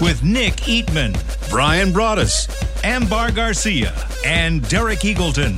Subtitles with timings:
[0.00, 1.14] With Nick Eatman,
[1.48, 2.48] Brian Broaddus,
[2.82, 5.56] Ambar Garcia, and Derek Eagleton.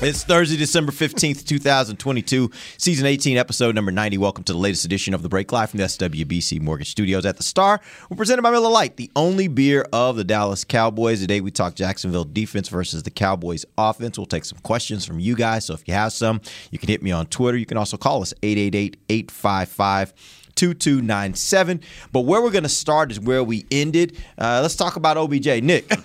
[0.00, 4.16] It's Thursday, December 15th, 2022, season 18, episode number 90.
[4.16, 7.36] Welcome to the latest edition of The Break Live from the SWBC Mortgage Studios at
[7.36, 7.78] the Star.
[8.08, 11.20] We're presented by Miller Lite, the only beer of the Dallas Cowboys.
[11.20, 14.18] Today we talk Jacksonville defense versus the Cowboys offense.
[14.18, 15.66] We'll take some questions from you guys.
[15.66, 16.40] So if you have some,
[16.70, 17.58] you can hit me on Twitter.
[17.58, 20.14] You can also call us 888 855
[20.56, 21.80] 2297.
[22.12, 24.16] But where we're going to start is where we ended.
[24.38, 25.62] Uh, let's talk about OBJ.
[25.62, 25.90] Nick.
[25.90, 25.98] you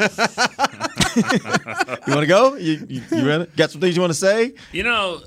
[2.14, 2.56] want to go?
[2.56, 3.46] You, you, you ready?
[3.56, 4.54] Got some things you want to say?
[4.72, 5.22] You know,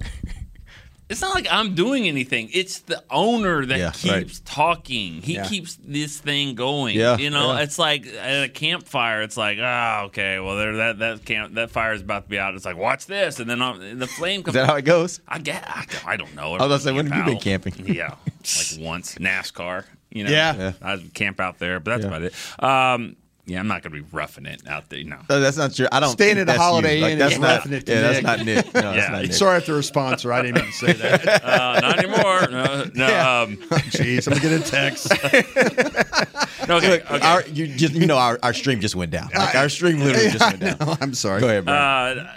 [1.12, 2.48] it's not like I'm doing anything.
[2.52, 4.40] It's the owner that Yeah, keeps right.
[4.44, 5.22] talking.
[5.22, 5.46] He Yeah.
[5.46, 6.96] keeps this thing going.
[6.96, 9.22] Yeah, you know, it's like at a campfire.
[9.22, 12.38] It's like, ah, okay, well, there that that camp that fire is about to be
[12.38, 12.54] out.
[12.54, 14.54] It's like, watch this, and then um, the flame Is comes.
[14.54, 15.20] that how it goes?
[15.28, 15.62] I get.
[15.68, 16.54] I, I don't know.
[16.56, 17.74] I was say, when have you been camping?
[17.86, 19.84] Yeah, like once NASCAR.
[20.10, 20.72] You know, Yeah.
[20.82, 22.34] I camp out there, but that's about it.
[22.62, 24.98] Um, yeah, I'm not gonna be roughing it out there.
[25.00, 25.18] You know.
[25.28, 25.88] No, that's not true.
[25.90, 26.62] I don't Staying think at a that's you.
[26.62, 27.48] Holiday Like, Inn that's and not.
[27.56, 28.66] roughing it to yeah, that's not Nick.
[28.74, 29.08] No, that's Yeah.
[29.12, 29.32] not Nick.
[29.32, 30.32] Sorry if they're a sponsor.
[30.32, 31.42] I didn't mean to say that.
[31.52, 32.48] Uh, not anymore.
[32.50, 33.08] No, no.
[33.08, 33.40] Yeah.
[33.40, 35.10] Um, Jeez, I'm gonna get a text.
[36.68, 37.26] no, okay, Look, okay.
[37.26, 39.28] our, you, just, you know, our, our stream just went down.
[39.34, 40.76] Like, our stream literally just went down.
[40.86, 41.40] No, I'm sorry.
[41.40, 41.74] Go ahead, bro.
[41.74, 42.36] Uh,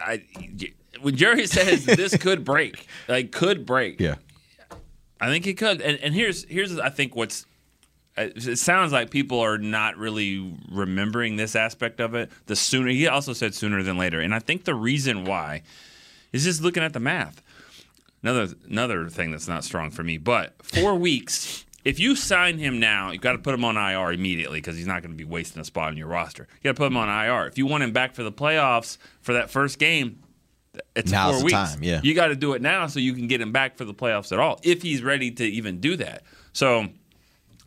[0.00, 0.22] I,
[1.00, 4.16] when Jerry says this could break, like could break, yeah.
[5.20, 5.80] I think it could.
[5.80, 7.46] And, and here's here's I think what's
[8.18, 12.30] Uh, it sounds like people are not really remembering this aspect of it.
[12.46, 15.62] The sooner he also said sooner than later, and I think the reason why
[16.32, 17.42] is just looking at the math.
[18.22, 21.64] Another another thing that's not strong for me, but four weeks.
[21.82, 24.86] If you sign him now, you've got to put him on IR immediately because he's
[24.86, 26.46] not going to be wasting a spot on your roster.
[26.60, 27.46] You got to put him on IR.
[27.46, 30.18] If you want him back for the playoffs for that first game,
[30.94, 31.54] it's Now's four weeks.
[31.54, 32.00] time, yeah.
[32.02, 34.30] You got to do it now so you can get him back for the playoffs
[34.30, 36.22] at all, if he's ready to even do that.
[36.52, 36.88] So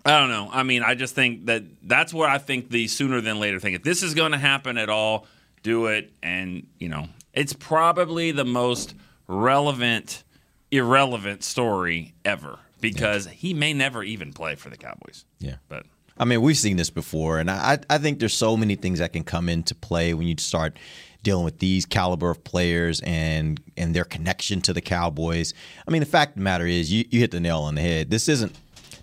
[0.06, 0.50] I don't know.
[0.52, 3.74] I mean, I just think that that's what I think the sooner than later thing.
[3.74, 5.28] If this is going to happen at all,
[5.62, 6.12] do it.
[6.22, 8.96] And, you know, it's probably the most
[9.28, 10.24] relevant,
[10.72, 15.24] irrelevant story ever because he may never even play for the Cowboys.
[15.40, 15.56] Yeah.
[15.70, 15.86] But
[16.18, 19.14] I mean, we've seen this before, and I, I think there's so many things that
[19.14, 20.78] can come into play when you start
[21.24, 25.54] dealing with these caliber of players and and their connection to the Cowboys.
[25.88, 27.82] I mean, the fact of the matter is, you, you hit the nail on the
[27.82, 28.10] head.
[28.12, 28.54] This isn't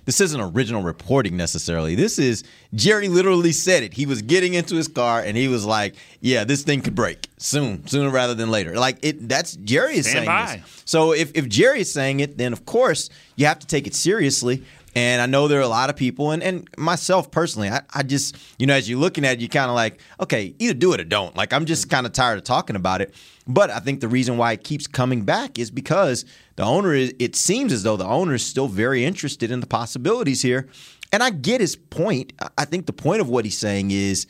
[0.05, 1.95] this isn't original reporting necessarily.
[1.95, 2.43] This is
[2.75, 3.93] Jerry literally said it.
[3.95, 7.29] He was getting into his car and he was like, "Yeah, this thing could break
[7.39, 9.29] soon, sooner rather than later." Like it.
[9.29, 10.57] That's Jerry is Stand saying by.
[10.57, 10.83] this.
[10.85, 13.95] So if if Jerry is saying it, then of course you have to take it
[13.95, 14.65] seriously.
[14.95, 18.03] And I know there are a lot of people, and, and myself personally, I, I
[18.03, 20.93] just, you know, as you're looking at it, you kind of like, okay, either do
[20.93, 21.37] it or don't.
[21.37, 23.15] Like, I'm just kind of tired of talking about it.
[23.47, 26.25] But I think the reason why it keeps coming back is because
[26.57, 29.67] the owner is, it seems as though the owner is still very interested in the
[29.67, 30.69] possibilities here.
[31.13, 32.33] And I get his point.
[32.59, 34.27] I- think the point of what he's saying is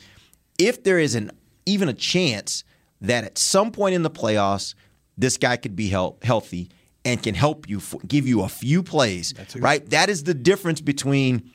[0.58, 1.30] if there is an
[1.66, 2.64] even a chance
[3.00, 4.74] that at some point in the playoffs,
[5.16, 6.70] this guy could be healthy
[7.04, 9.88] and can help you, f- give you a few plays, right?
[9.90, 11.50] That is the difference between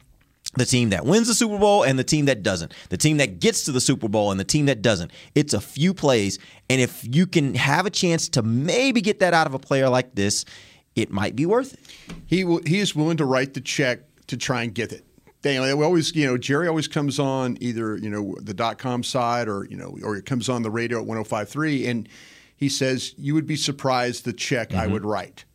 [0.56, 2.74] the team that wins the Super Bowl and the team that doesn't.
[2.90, 5.12] The team that gets to the Super Bowl and the team that doesn't.
[5.34, 6.40] It's a few plays.
[6.70, 9.90] And if you can have a chance to maybe get that out of a player
[9.90, 10.46] like this,
[10.96, 11.80] it might be worth it.
[12.26, 15.04] He will, he is willing to write the check to try and get it.
[15.42, 19.04] They, we always, you know, Jerry always comes on either you know the dot com
[19.04, 22.10] side or you know or it comes on the radio at 105.3 and
[22.56, 24.94] he says you would be surprised the check I mm-hmm.
[24.94, 25.46] would write.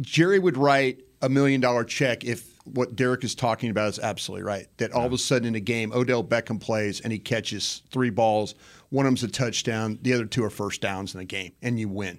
[0.00, 4.44] Jerry would write a million dollar check if what Derek is talking about is absolutely
[4.44, 4.66] right.
[4.76, 8.10] That all of a sudden in a game, Odell Beckham plays and he catches three
[8.10, 8.54] balls.
[8.90, 9.98] One of them's a touchdown.
[10.02, 12.18] The other two are first downs in the game, and you win.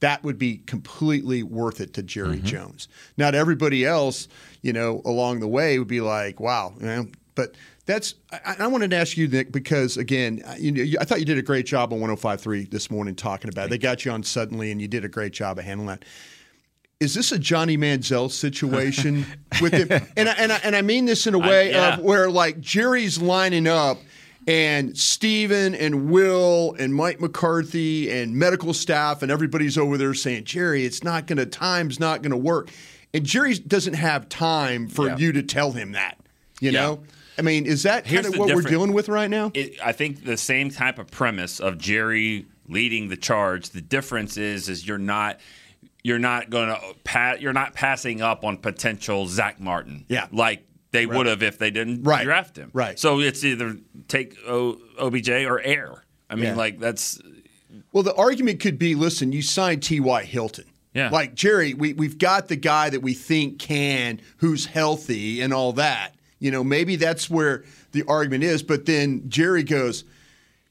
[0.00, 2.46] That would be completely worth it to Jerry mm-hmm.
[2.46, 2.88] Jones.
[3.16, 4.28] Now, to everybody else,
[4.62, 7.06] you know, along the way would be like, wow, you know,
[7.38, 7.54] but
[7.86, 8.16] that's.
[8.32, 11.24] I, I wanted to ask you, Nick, because again, I- you know, I thought you
[11.24, 13.70] did a great job on 105.3 this morning talking about it.
[13.70, 16.04] They got you on suddenly, and you did a great job of handling that
[17.00, 19.24] is this a Johnny Manziel situation
[19.62, 19.88] with him?
[20.16, 21.94] And I, and I, and I mean this in a way yeah.
[21.94, 23.98] of where like Jerry's lining up
[24.48, 30.42] and Steven and Will and Mike McCarthy and medical staff and everybody's over there saying,
[30.44, 32.70] Jerry, it's not going to, time's not going to work.
[33.14, 35.16] And Jerry doesn't have time for Yeah.
[35.18, 36.18] you to tell him that,
[36.60, 36.80] you Yeah.
[36.80, 37.02] know?
[37.38, 39.50] I mean, is that Here's kind of what we're dealing with right now?
[39.54, 43.70] it, I think the same type of premise of Jerry leading the charge.
[43.70, 45.40] The difference is, is you're not.
[46.04, 47.42] You're not going to pat.
[47.42, 50.04] You're not passing up on potential Zach Martin.
[50.08, 50.26] Yeah.
[50.32, 52.24] like they would have if they didn't Right.
[52.24, 52.70] draft him.
[52.72, 52.98] Right.
[52.98, 53.76] So it's either
[54.06, 56.04] take o, OBJ or air.
[56.30, 56.54] I mean, Yeah.
[56.54, 57.20] like that's
[57.92, 60.22] Well, the argument could be listen, you signed T.Y.
[60.24, 60.64] Hilton.
[60.94, 61.10] Yeah.
[61.10, 65.72] Like, Jerry, we, we've got the guy that we think can, who's healthy and all
[65.74, 66.14] that.
[66.40, 68.62] You know, maybe that's where the argument is.
[68.62, 70.02] But then Jerry goes,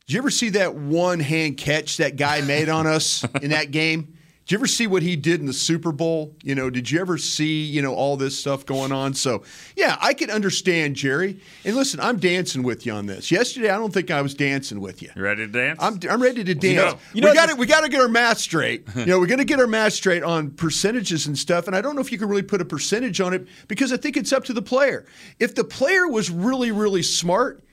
[0.05, 3.71] Did you ever see that one hand catch that guy made on us in that
[3.71, 4.16] game?
[4.47, 6.33] Did you ever see what he did in the Super Bowl?
[6.41, 9.13] You know, did you ever see, you know, all this stuff going on?
[9.13, 9.43] So,
[9.75, 11.41] yeah, I can understand Jerry.
[11.65, 13.29] And listen, I'm dancing with you on this.
[13.29, 15.09] Yesterday, I don't think I was dancing with you.
[15.17, 15.79] you ready to dance.
[15.81, 16.93] I'm, I'm ready to dance.
[16.93, 18.87] know- you know we got to we got to get our math straight.
[18.95, 21.67] you know, we're going to get our math straight on percentages and stuff.
[21.67, 23.97] And I don't know if you can really put a percentage on it because I
[23.97, 25.05] think it's up to the player.
[25.41, 27.65] If the player was really really smart,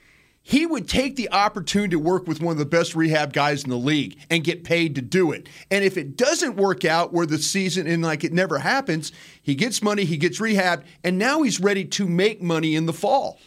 [0.46, 3.70] he would take the opportunity to work with one of the best rehab guys in
[3.70, 5.48] the league and get paid to do it.
[5.70, 9.10] And if it doesn't work out where the season and like it never happens,
[9.42, 12.92] he gets money, he gets rehab, and now he's ready to make money in the
[12.92, 13.40] fall.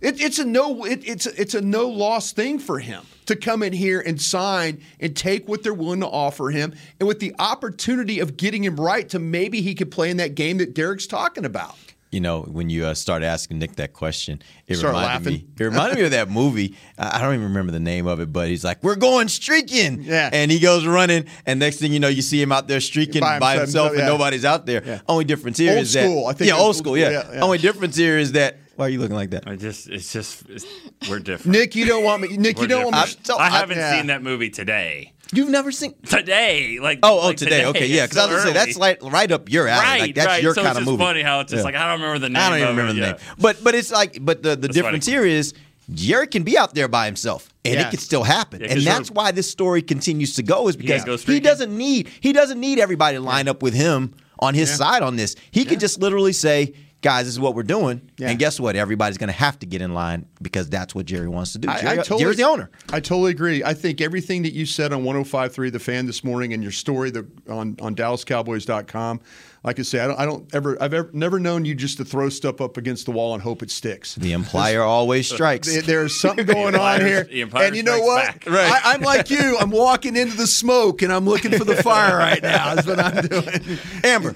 [0.00, 3.60] It, it's a no it, it's it's a no loss thing for him to come
[3.64, 7.34] in here and sign and take what they're willing to offer him, and with the
[7.40, 11.08] opportunity of getting him right to maybe he could play in that game that Derek's
[11.08, 11.74] talking about.
[12.14, 15.46] You know, when you uh, started asking Nick that question, it Start reminded laughing.
[15.48, 15.48] me.
[15.58, 16.76] It reminded me of that movie.
[16.96, 20.02] I I don't even remember the name of it, but he's like, "We're going streaking,"
[20.02, 20.30] Yeah.
[20.32, 23.20] and he goes running, and next thing you know, you see him out there streaking
[23.20, 24.06] By by, himself, himself, and yeah.
[24.06, 24.82] nobody's out there.
[24.86, 25.00] Yeah.
[25.08, 27.10] Only difference here is Old school, that I think yeah, old old school, school, yeah.
[27.10, 27.40] yeah, yeah.
[27.40, 29.46] Only difference here is that why are you looking like that?
[29.46, 30.66] I just, it's just, it's,
[31.08, 31.56] we're different.
[31.56, 32.36] Nick, you don't want me.
[32.36, 33.02] Nick, We're you don't want me.
[33.02, 33.26] different.
[33.26, 33.96] so- I I- haven't yeah.
[33.96, 35.12] seen that movie today.
[35.34, 35.94] You've never seen?
[36.06, 37.64] Today, like Oh, oh, like today.
[37.66, 39.84] Okay, yeah, because I was gonna say that's like right up your alley.
[39.84, 40.42] right, like that's right.
[40.42, 40.98] your so kind of movie.
[41.02, 41.64] funny how it's just Yeah.
[41.64, 42.42] like I don't remember the name.
[42.42, 43.06] I don't even remember it, the yeah.
[43.12, 43.20] name.
[43.38, 45.16] But but it's like but the, the That's difference funny.
[45.16, 45.54] here is
[45.92, 47.48] Jerry can be out there by himself.
[47.64, 47.88] And Yeah.
[47.88, 48.60] it could still happen.
[48.60, 52.08] Yeah, and that's why this story continues to go is because go he doesn't need
[52.20, 55.36] he doesn't need everybody to line up with him on his side on this.
[55.50, 56.74] He could just literally say,
[57.04, 58.00] guys, this is what we're doing.
[58.16, 58.30] Yeah.
[58.30, 58.76] And guess what?
[58.76, 61.68] Everybody's gonna have to get in line because that's what Jerry wants to do.
[61.68, 62.70] I- I totally- Jerry's the owner.
[62.92, 63.62] I totally agree.
[63.62, 67.10] I think everything that you said on 105.3 The Fan this morning and your story
[67.10, 69.20] the, on, on DallasCowboys.com,
[69.64, 72.04] like I say, I don't, I don't ever, I've ever, never known you just to
[72.04, 74.14] throw stuff up against the wall and hope it sticks.
[74.14, 75.82] The implier always strikes.
[75.84, 77.24] There's something going on here.
[77.24, 78.26] the and you know what?
[78.26, 78.44] Back.
[78.46, 78.70] Right.
[78.84, 79.56] I, I'm like you.
[79.58, 82.74] I'm walking into the smoke and I'm looking for the fire right now.
[82.74, 83.78] That's what I'm doing.
[84.04, 84.34] Ambar,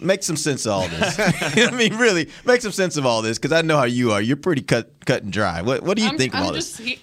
[0.00, 1.18] make some sense of all this.
[1.68, 4.20] I mean, really, make some sense of all this because I know how you are.
[4.22, 5.62] You're pretty cut cut and dry.
[5.62, 6.86] What What do you I'm, think of I'm all just this?
[6.86, 7.00] he-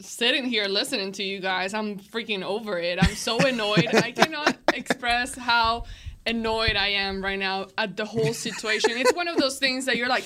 [0.00, 1.74] sitting here listening to you guys.
[1.74, 2.98] I'm freaking over it.
[3.02, 3.86] I'm so annoyed.
[3.94, 5.84] I cannot express how
[6.26, 8.90] annoyed I am right now at the whole situation.
[8.92, 10.24] It's one of those things that you're like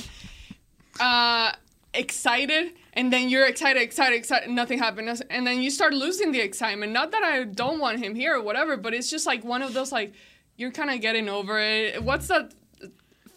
[1.01, 1.53] uh,
[1.95, 6.41] excited, and then you're excited, excited, excited, nothing happens, and then you start losing the
[6.41, 6.93] excitement.
[6.93, 9.73] Not that I don't want him here or whatever, but it's just like one of
[9.75, 10.13] those like
[10.57, 12.03] you're kind of getting over it.
[12.03, 12.53] What's that?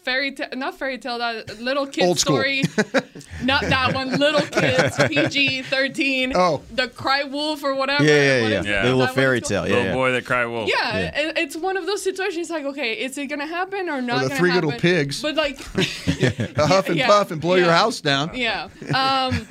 [0.06, 2.62] Fairy tale, not fairy tale, that little kid Old story.
[3.42, 6.32] not that one, little kids, PG 13.
[6.36, 6.62] Oh.
[6.72, 8.04] The Cry Wolf or whatever.
[8.04, 8.62] Yeah, yeah, What yeah.
[8.62, 8.82] Yeah.
[8.86, 9.62] The little fairy tale.
[9.62, 9.70] called?
[9.70, 9.94] Yeah, Little yeah.
[9.94, 10.68] boy that cry wolf.
[10.68, 11.20] Yeah, Yeah.
[11.30, 14.22] it- it's one of those situations like, okay, is it gonna happen or not?
[14.22, 14.70] the gonna Three Little?
[14.72, 15.20] Pigs.
[15.20, 15.58] But like,
[16.56, 18.30] Huff and Yeah, puff and blow your house down.
[18.36, 18.68] yeah.
[18.94, 19.44] Um,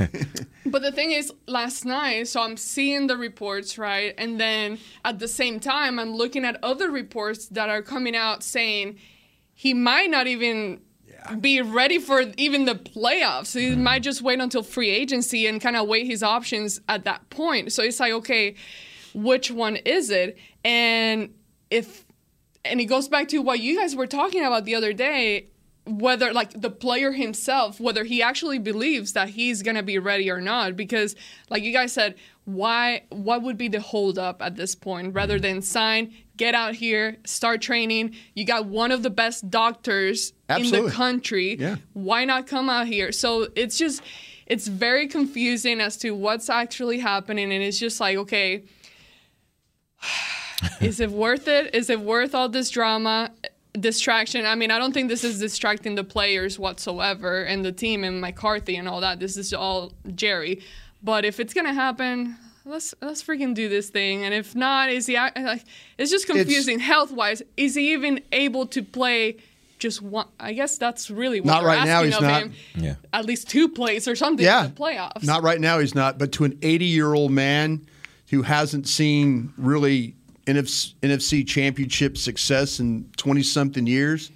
[0.66, 4.14] but the thing is, last night, so I'm seeing the reports, right?
[4.18, 8.42] And then at the same time, I'm looking at other reports that are coming out
[8.42, 8.98] saying
[9.56, 10.82] he might not even
[11.40, 13.60] be ready for even the playoffs.
[13.60, 13.84] He mm-hmm.
[13.84, 17.72] might just wait until free agency and kind of weigh his options at that point.
[17.74, 18.56] So it's like, okay,
[19.16, 20.38] which one is it?
[20.64, 21.34] And
[21.72, 22.06] if
[22.64, 25.48] and it goes back to what you guys were talking about the other day
[25.86, 30.32] whether like the player himself whether he actually believes that he's going to be ready
[30.32, 31.16] or not because
[31.50, 35.36] like you guys said why what would be the hold up at this point rather
[35.36, 35.44] mm-hmm.
[35.44, 40.70] than sign get out here start training you got one of the best doctors in
[40.72, 41.78] the country Yeah.
[41.94, 44.02] why not come out here so it's just
[44.46, 48.64] it's very confusing as to what's actually happening and it's just like okay
[50.82, 51.74] is it worth it?
[51.76, 53.32] Is it worth all this drama,
[53.74, 54.46] distraction?
[54.46, 58.22] I mean, I don't think this is distracting the players whatsoever and the team and
[58.22, 59.20] McCarthy and all that.
[59.20, 60.62] This is all Jerry.
[61.04, 64.24] But if it's gonna happen, let's let's freaking do this thing.
[64.26, 65.64] And if not, is he like?
[65.98, 67.42] It's just confusing health wise.
[67.58, 69.38] Is he even able to play?
[69.78, 70.28] Just one.
[70.40, 72.42] I guess that's really what Not they're right now, asking he's of not.
[72.44, 72.54] him.
[72.76, 72.96] Yeah.
[73.12, 74.66] At least two plays or something Yeah.
[74.66, 75.24] in the playoffs.
[75.24, 76.18] Not right now, he's not.
[76.18, 77.86] But to an 80 year old man
[78.30, 80.16] who hasn't seen really
[80.48, 84.32] NFC, NFC championship success in 20 something years,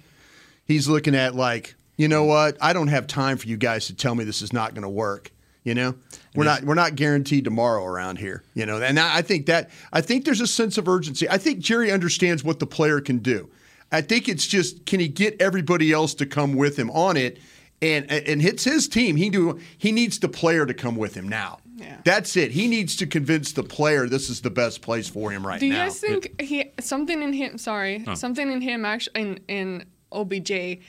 [0.66, 2.58] he's looking at like, you know what?
[2.60, 4.88] I don't have time for you guys to tell me this is not going to
[4.90, 5.30] work.
[5.62, 5.94] You know,
[6.34, 8.42] we're not we're not guaranteed tomorrow around here.
[8.54, 11.28] You know, and I I think that I think there's a sense of urgency.
[11.28, 13.50] I think Jerry understands what the player can do.
[13.92, 17.38] I think it's just can he get everybody else to come with him on it,
[17.82, 19.16] and and hits his team.
[19.16, 21.58] He do he needs the player to come with him now.
[21.76, 21.96] Yeah.
[22.04, 22.52] That's it.
[22.52, 25.60] He needs to convince the player this is the best place for him right now.
[25.60, 25.84] Do you now.
[25.84, 27.58] guys think he something in him?
[27.58, 28.14] Sorry, oh.
[28.14, 30.80] something in him actually in in OBJ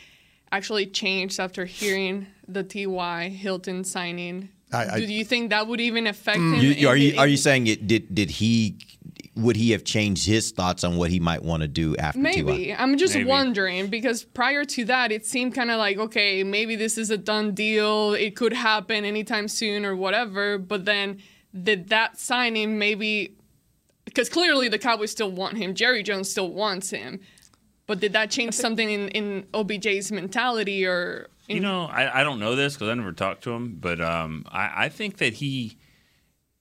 [0.52, 3.30] actually changed after hearing the T.Y.
[3.30, 4.50] Hilton signing.
[4.74, 6.56] I- I- Do you think that would even affect mm.
[6.56, 6.62] him?
[6.62, 7.88] You, you- are you are you saying it?
[7.88, 8.78] Did did he?
[9.36, 12.66] Would he have changed his thoughts on what he might want to do after Maybe.
[12.66, 12.76] T.Y.?
[12.78, 13.30] I'm just Maybe.
[13.30, 17.18] wondering because prior to that, it seemed kind of like, okay, maybe this is a
[17.18, 18.14] done deal.
[18.14, 20.58] It could happen anytime soon or whatever.
[20.58, 21.22] But then
[21.60, 23.38] did that signing maybe,
[24.04, 25.76] because clearly the Cowboys still want him.
[25.76, 27.22] Jerry Jones still wants him.
[27.88, 31.28] But did that change something in, in OBJ's mentality or.
[31.56, 34.46] You know, I, I don't know this because I never talked to him, but um,
[34.50, 35.78] I, I think that he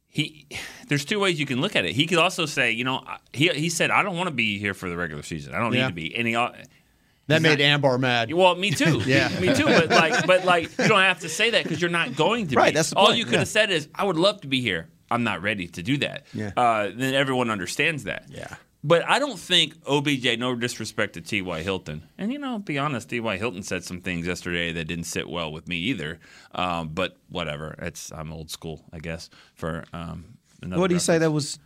[0.08, 0.46] he
[0.88, 1.92] there's two ways you can look at it.
[1.94, 4.74] He could also say, you know, he he said I don't want to be here
[4.74, 5.54] for the regular season.
[5.54, 5.82] I don't Yeah.
[5.82, 6.14] need to be.
[6.16, 8.32] And he that made not- Ambar mad.
[8.32, 9.00] well, me too.
[9.06, 9.28] Yeah.
[9.40, 9.64] me too.
[9.64, 12.56] But like, but like, you don't have to say that because you're not going to.
[12.56, 12.76] Right, Be.
[12.76, 13.38] that's all point, you could yeah.
[13.40, 14.88] have said is, "I would love to be here.
[15.10, 16.50] I'm not ready to do that." Yeah.
[16.56, 18.24] Uh, then everyone understands that.
[18.28, 18.56] Yeah.
[18.82, 21.60] But I don't think OBJ, no disrespect to T.Y.
[21.62, 23.36] Hilton, and you know, be honest, T.Y.
[23.36, 26.18] Hilton said some things yesterday that didn't sit well with me either.
[26.52, 29.28] Um, but whatever, it's I'm old school, I guess.
[29.54, 31.58] For um, another What did he say that was?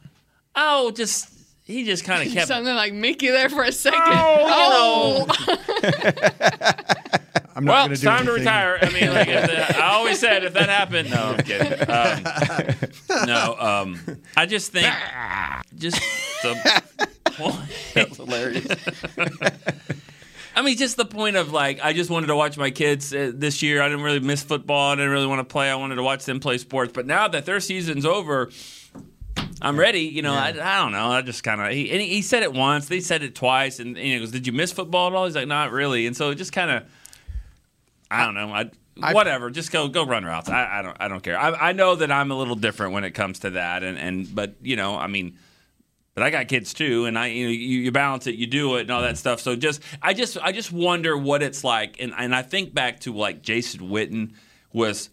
[0.56, 1.28] Oh, just
[1.64, 2.48] he just kind of kept.
[2.48, 4.00] Something like Mickey there for a second.
[4.06, 5.26] Oh,
[7.56, 8.78] I'm not Well, gonna it's do time to retire.
[8.82, 11.72] I mean, like, if the, I always said if that happened, no, I'm kidding.
[11.88, 14.00] Um, no, um,
[14.36, 14.92] I just think
[15.78, 16.00] just
[16.42, 16.82] the
[17.24, 17.56] point.
[17.94, 18.66] That's hilarious.
[20.56, 23.32] I mean, just the point of like, I just wanted to watch my kids uh,
[23.34, 23.82] this year.
[23.82, 24.92] I didn't really miss football.
[24.92, 25.68] I didn't really want to play.
[25.70, 26.92] I wanted to watch them play sports.
[26.92, 28.50] But now that their season's over,
[29.60, 30.02] I'm ready.
[30.02, 31.10] You know, I, I don't know.
[31.10, 32.86] I just kind of he, he, he said it once.
[32.86, 35.34] They said it twice, and, and he goes, "Did you miss football at all?" He's
[35.34, 36.84] like, "Not really." And so it just kind of,
[38.10, 38.52] I don't know.
[38.52, 39.50] I, whatever.
[39.50, 40.48] Just go go run routes.
[40.48, 41.38] I, I don't I don't care.
[41.38, 44.32] I, I know that I'm a little different when it comes to that, and and
[44.34, 45.38] but you know, I mean.
[46.14, 48.76] But I got kids too, and I you know you, you balance it, you do
[48.76, 49.40] it, and all that stuff.
[49.40, 53.00] So just I just I just wonder what it's like, and and I think back
[53.00, 54.34] to like Jason Witten
[54.72, 55.10] was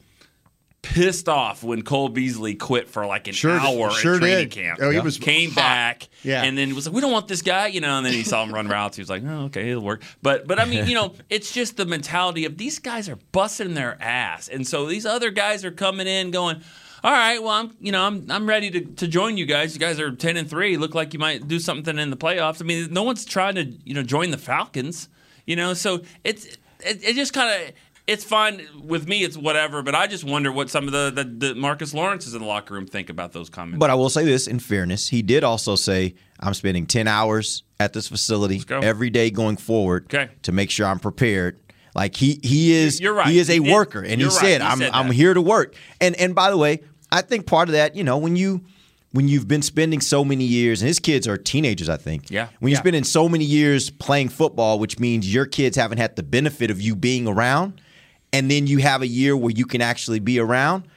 [0.82, 4.52] pissed off when Cole Beasley quit for like an Sure- hour sure at training did.
[4.52, 4.80] camp.
[4.82, 5.56] Oh, he was came hot.
[5.56, 6.44] back, Yeah.
[6.44, 7.98] and then was like, "We don't want this guy," you know.
[7.98, 8.98] And then he saw him run routes.
[8.98, 11.78] He was like, "Oh, okay, it'll work." But but I mean, you know, it's just
[11.78, 15.72] the mentality of these guys are busting their ass, and so these other guys are
[15.72, 16.62] coming in going.
[17.04, 19.74] All right, well, I'm you know I'm I'm ready to, to join you guys.
[19.74, 20.78] You guys are ten and three.
[20.78, 22.62] Look like you might do something in the playoffs.
[22.62, 25.10] I mean, no one's trying to you know join the Falcons.
[25.48, 26.46] You know, so it's
[26.86, 27.72] it, it just kind of
[28.12, 29.24] it's fine with me.
[29.24, 29.82] It's whatever.
[29.82, 32.74] But I just wonder what some of the, the the Marcus Lawrences in the locker
[32.74, 33.80] room think about those comments.
[33.80, 37.64] But I will say this in fairness, he did also say, I'm spending 10 hours
[37.80, 40.30] at this facility every day going forward Okay.
[40.44, 41.60] to make sure I'm prepared.
[41.96, 43.28] Like he he is You're right.
[43.28, 44.34] he is a He worker and he right.
[44.34, 45.76] said He I'm said I'm here to work.
[46.00, 48.62] And and by the way, I think part of that, you know, when you
[49.12, 52.32] when you've been spending so many years and his kids are teenagers, I think.
[52.32, 52.48] Yeah.
[52.60, 52.84] When you're Yeah.
[52.84, 56.80] spending so many years playing football, which means your kids haven't had the benefit of
[56.80, 57.81] you being around,
[58.34, 60.88] and then you have a year where you can actually be around.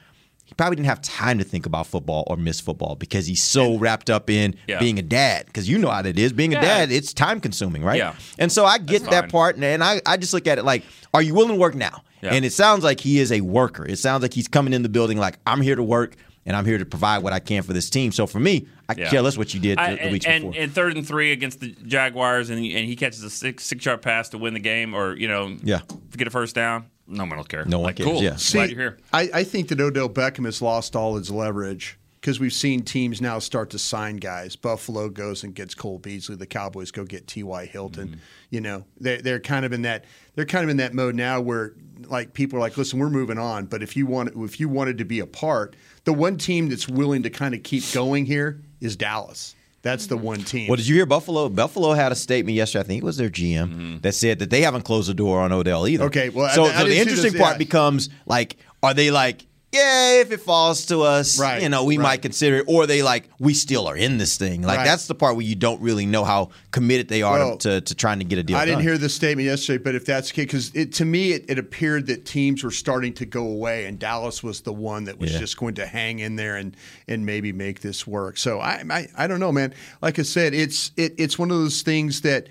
[0.45, 3.77] He probably didn't have time to think about football or miss football because he's so
[3.79, 4.79] wrapped up in Yeah.
[4.79, 5.47] being a dad.
[5.47, 6.33] Because you know how it is.
[6.33, 7.97] Being a dad, it's time consuming, right?
[7.97, 8.13] Yeah.
[8.37, 9.29] And so I get That's that fine.
[9.31, 10.83] part, and, and I, I just look at it like,
[11.15, 12.03] are you willing to work now?
[12.21, 12.33] Yeah.
[12.35, 13.85] And it sounds like he is a worker.
[13.85, 16.15] It sounds like he's coming in the building like, I'm here to work
[16.45, 18.11] and I'm here to provide what I can for this team.
[18.11, 19.09] So for me, I Yeah.
[19.09, 20.61] care less what you did the, I- the weeks and, before.
[20.61, 24.03] and third and three against the Jaguars, and, and he catches a six six yard
[24.03, 25.79] pass to win the game, or you know, Yeah.
[26.15, 26.85] get a first down.
[27.07, 27.65] No one will care.
[27.65, 28.23] No one like, cares, Cool.
[28.23, 28.37] yeah.
[28.51, 28.97] Glad you're here.
[29.13, 33.21] I, I think that Odell Beckham has lost all his leverage because we've seen teams
[33.21, 34.55] now start to sign guys.
[34.55, 36.35] Buffalo goes and gets Cole Beasley.
[36.35, 37.65] The Cowboys go get T.Y.
[37.67, 38.07] Hilton.
[38.07, 38.19] Mm-hmm.
[38.49, 41.39] You know, they're, they're kind of in that they're kind of in that mode now
[41.41, 41.73] where
[42.07, 43.65] like people are like, listen, we're moving on.
[43.65, 46.89] But if you want if you wanted to be a part, the one team that's
[46.89, 49.55] willing to kind of keep going here is Dallas.
[49.85, 50.67] That's the one team.
[50.67, 51.47] Well, did you hear Buffalo?
[51.47, 52.83] Buffalo had a statement yesterday.
[52.83, 53.97] I think it was their GM mm-hmm.
[53.99, 56.05] that said that they haven't closed the door on Odell either.
[56.05, 57.59] Okay, well, so, I- I so the interesting this, part yeah.
[57.59, 61.97] becomes like, are they like, yeah, if it falls to us, Right, you know, we
[61.97, 62.03] right.
[62.03, 64.61] might consider it, or they like, we still are in this thing.
[64.61, 64.85] Like Right.
[64.85, 67.95] that's the part where you don't really know how committed they are Well, to, to,
[67.95, 68.57] trying to get a deal.
[68.57, 68.83] I didn't done.
[68.87, 71.59] hear the statement yesterday, but if that's the case, because it, to me, it, it
[71.59, 75.33] appeared that teams were starting to go away, and Dallas was the one that was
[75.33, 75.39] Yeah.
[75.39, 76.75] just going to hang in there and
[77.07, 78.37] and maybe make this work.
[78.37, 79.73] So I, I I don't know, man.
[80.01, 82.47] Like I said, it's it, it's one of those things that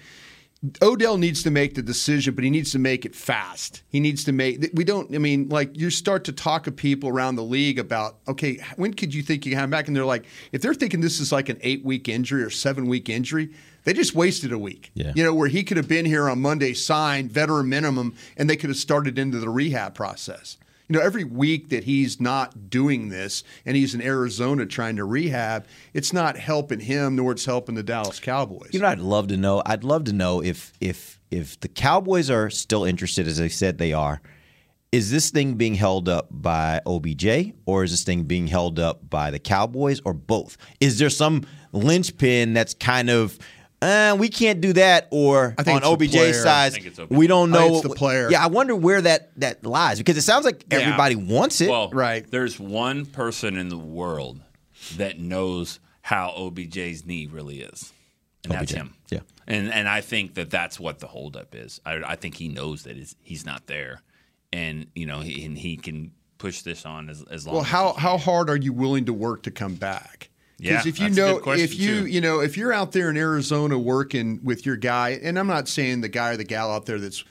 [0.81, 3.83] Odell needs to make the decision, but he needs to make it fast.
[3.89, 4.71] He needs to make.
[4.73, 5.15] We don't.
[5.15, 8.95] I mean, like you start to talk to people around the league about, okay, when
[8.95, 9.89] could you think you can have him back?
[9.89, 12.87] And they're like, if they're thinking this is like an eight week injury or seven
[12.87, 13.51] week injury,
[13.85, 14.91] they just wasted a week.
[14.95, 15.13] Yeah.
[15.15, 18.57] You know, where he could have been here on Monday, signed veteran minimum, and they
[18.57, 20.57] could have started into the rehab process.
[20.89, 25.05] You know, every week that he's not doing this and he's in Arizona trying to
[25.05, 28.71] rehab, it's not helping him nor it's helping the Dallas Cowboys.
[28.73, 29.63] You know, I'd love to know.
[29.65, 33.79] I'd love to know if if if the Cowboys are still interested, as they said
[33.79, 34.21] they are.
[34.93, 39.11] Is this thing being held up by OBJ, or is this thing being held up
[39.11, 40.57] by the Cowboys, or both?
[40.81, 43.39] Is there some linchpin that's kind of
[43.85, 46.29] uh, we can't do that, or I think on it's the player.
[46.31, 47.11] OBJ's I side, think it's OBJ.
[47.17, 48.31] we don't I know think it's the player.
[48.31, 50.79] Yeah, I wonder where that that lies because it sounds like Yeah.
[50.79, 51.69] everybody wants it.
[51.69, 52.29] Well, Right.
[52.31, 54.41] There's one person in the world
[54.97, 57.93] that knows how OBJ's knee really is,
[58.45, 58.95] and that's him.
[59.11, 59.21] Yeah.
[59.47, 61.81] And and I think that that's what the holdup is.
[61.85, 64.01] I, I think he knows that he's, he's not there,
[64.53, 67.57] and you know, he, and he can push this on as, as long.
[67.57, 70.31] Well, as how he how hard are you willing to work to come back?
[70.59, 72.07] Yeah, if you know if you too.
[72.07, 75.69] you know if you're out there in Arizona working with your guy, and I'm not
[75.69, 77.25] saying the guy or the gal out there that's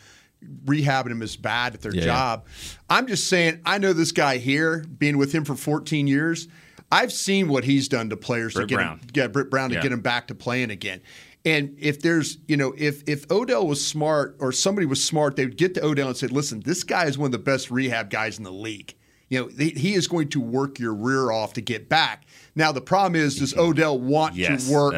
[0.65, 2.45] rehabbing him is bad at their Yeah, job.
[2.89, 6.47] I'm just saying I know this guy here, being with him for 14 years.
[6.91, 8.99] I've seen what he's done to players Britt to get Brown.
[8.99, 9.81] him, yeah, Britt Brown to Yeah.
[9.81, 11.01] get him back to playing again.
[11.45, 15.45] And if there's, you know, if if Odell was smart or somebody was smart, they
[15.45, 18.09] would get to Odell and say, "Listen, this guy is one of the best rehab
[18.09, 18.93] guys in the league.
[19.29, 22.25] You know, he is going to work your rear off to get back."
[22.55, 24.93] Now the problem is, does Odell want Yes, to work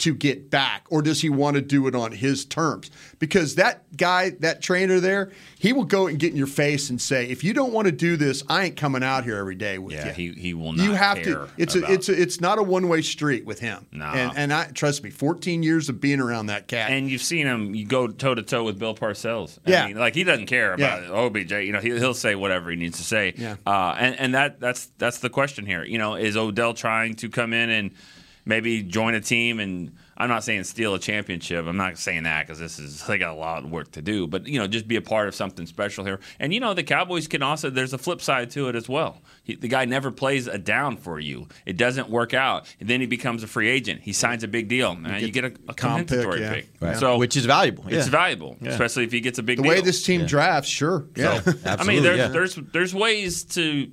[0.00, 2.90] to get back, or does he want to do it on his terms?
[3.18, 7.00] Because that guy, that trainer there, he will go and get in your face and
[7.00, 9.78] say, "If you don't want to do this, I ain't coming out here every day
[9.78, 9.98] with you.
[10.00, 10.84] Yeah, you." he, he will not.
[10.84, 11.48] you have to.
[11.56, 13.86] It's about- a, it's a, it's not a one way street with him.
[13.92, 14.06] No.
[14.06, 16.90] and and I trust me, 14 years of being around that cat.
[16.90, 17.74] And you've seen him.
[17.74, 19.58] You go toe to toe with Bill Parcells.
[19.66, 19.86] I Yeah.
[19.86, 21.10] mean, like he doesn't care about Yeah.
[21.12, 21.52] OBJ.
[21.52, 23.34] You know, he, he'll say whatever he needs to say.
[23.36, 23.56] Yeah.
[23.66, 25.84] Uh, and and that that's that's the question here.
[25.84, 27.90] You know, is Odell trying to come in and
[28.50, 31.66] maybe join a team and I'm not saying steal a championship.
[31.66, 34.26] I'm not saying that because this is they got a lot of work to do.
[34.26, 36.20] But you know, just be a part of something special here.
[36.38, 37.70] And you know, the Cowboys can also.
[37.70, 39.22] There's a flip side to it as well.
[39.44, 41.48] He, the guy never plays a down for you.
[41.64, 44.02] It doesn't work out, and then he becomes a free agent.
[44.02, 45.22] He signs a big deal, man.
[45.22, 46.54] You get, a, a comp pick, compensatory yeah.
[46.54, 46.68] pick.
[46.80, 46.96] Right.
[46.98, 47.84] So which is valuable.
[47.86, 48.10] it's yeah.
[48.10, 49.62] valuable, especially if he gets a big deal.
[49.62, 49.78] the deal.
[49.78, 51.40] way this team drafts, sure, yeah.
[51.40, 52.28] So, I mean, there's yeah.
[52.28, 53.90] there's there's ways to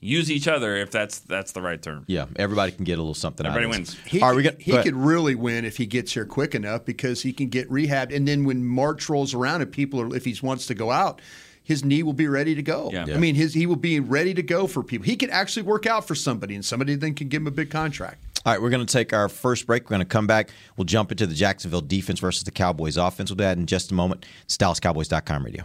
[0.00, 2.04] use each other if that's that's the right term.
[2.06, 3.46] Yeah, everybody can get a little something.
[3.46, 3.96] out Everybody of wins.
[4.06, 6.24] He, All right, we could, got- he go could really win if he gets here
[6.24, 10.00] quick enough because he can get rehabbed, and then when March rolls around and people
[10.00, 11.20] are, if he wants to go out,
[11.62, 12.90] his knee will be ready to go.
[12.92, 13.06] Yeah.
[13.08, 15.04] I mean, his he will be ready to go for people.
[15.04, 17.70] He could actually work out for somebody, and somebody then can give him a big
[17.70, 18.24] contract.
[18.46, 19.84] All right, we're going to take our first break.
[19.84, 20.50] We're going to come back.
[20.76, 23.30] We'll jump into the Jacksonville defense versus the Cowboys offense.
[23.30, 24.24] We'll do that in just a moment.
[24.44, 25.64] It's DallasCowboys.com radio.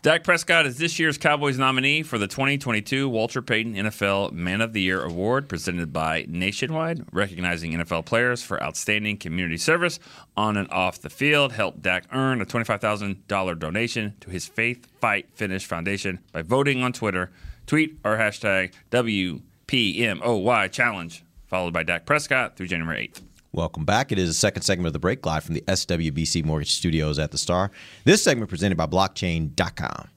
[0.00, 4.72] Dak Prescott is this year's Cowboys nominee for the 2022 Walter Payton NFL Man of
[4.72, 9.98] the Year Award presented by Nationwide, recognizing NFL players for outstanding community service
[10.36, 11.50] on and off the field.
[11.50, 16.92] Help Dak earn a $25,000 donation to his Faith Fight Finish Foundation by voting on
[16.92, 17.32] Twitter.
[17.66, 23.27] Tweet our hashtag WPMOY challenge, followed by Dak Prescott through January 8th.
[23.58, 24.12] Welcome back.
[24.12, 27.32] It is the second segment of the break live from the SWBC Mortgage Studios at
[27.32, 27.72] the Star.
[28.04, 30.08] This segment presented by blockchain.com.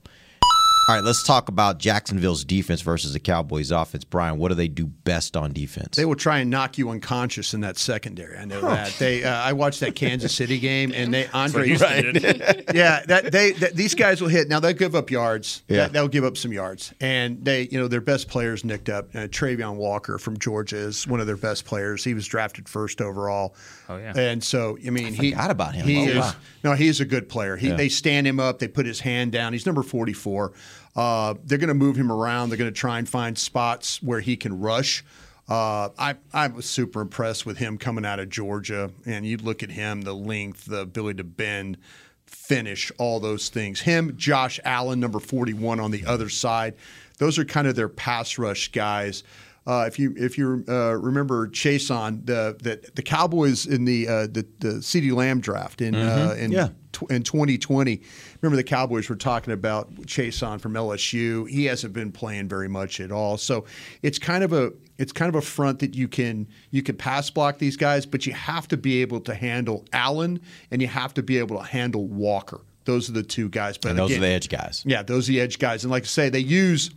[0.89, 4.03] All right, let's talk about Jacksonville's defense versus the Cowboys offense.
[4.03, 5.95] Brian, what do they do best on defense?
[5.95, 8.35] They will try and knock you unconscious in that secondary.
[8.37, 8.91] I know that.
[8.97, 13.75] They, uh, I watched that Kansas City game, and they Andre, yeah, that they that,
[13.75, 14.49] these guys will hit.
[14.49, 15.61] Now they'll give up yards.
[15.67, 15.77] Yeah.
[15.77, 19.09] That- they'll give up some yards, and they, you know, their best players nicked up.
[19.15, 22.03] Uh, Travon Walker from Georgia is one of their best players.
[22.03, 23.55] He was drafted first overall.
[23.87, 24.13] Oh, yeah.
[24.15, 25.85] and so I mean, he forgot about him.
[25.85, 26.33] He Oh, is, wow.
[26.63, 27.55] no, he's a good player.
[27.55, 27.75] He, Yeah.
[27.75, 28.59] They stand him up.
[28.59, 29.53] They put his hand down.
[29.53, 30.53] He's number 44.
[30.95, 32.49] Uh, they're going to move him around.
[32.49, 35.03] They're going to try and find spots where he can rush.
[35.49, 38.91] Uh, I, I was super impressed with him coming out of Georgia.
[39.05, 41.77] And you look at him, the length, the ability to bend,
[42.25, 43.81] finish, all those things.
[43.81, 46.75] Him, Josh Allen, number 41 on the other side.
[47.17, 49.23] Those are kind of their pass rush guys.
[49.67, 54.21] Uh, if you if you uh, remember Chaisson the, the the Cowboys in the uh,
[54.27, 56.69] the the CeeDee Lamb draft in uh, in Yeah.
[56.93, 58.01] tw- in 2020.
[58.41, 61.47] Remember the Cowboys were talking about Chaisson from LSU.
[61.47, 63.37] He hasn't been playing very much at all.
[63.37, 63.65] So
[64.01, 67.29] it's kind of a it's kind of a front that you can you can pass
[67.29, 71.13] block these guys, but you have to be able to handle Allen and you have
[71.13, 72.61] to be able to handle Walker.
[72.85, 73.77] Those are the two guys.
[73.77, 74.83] But and those again, are the edge guys.
[74.87, 75.83] yeah, those are the edge guys.
[75.83, 76.89] And like I say, they use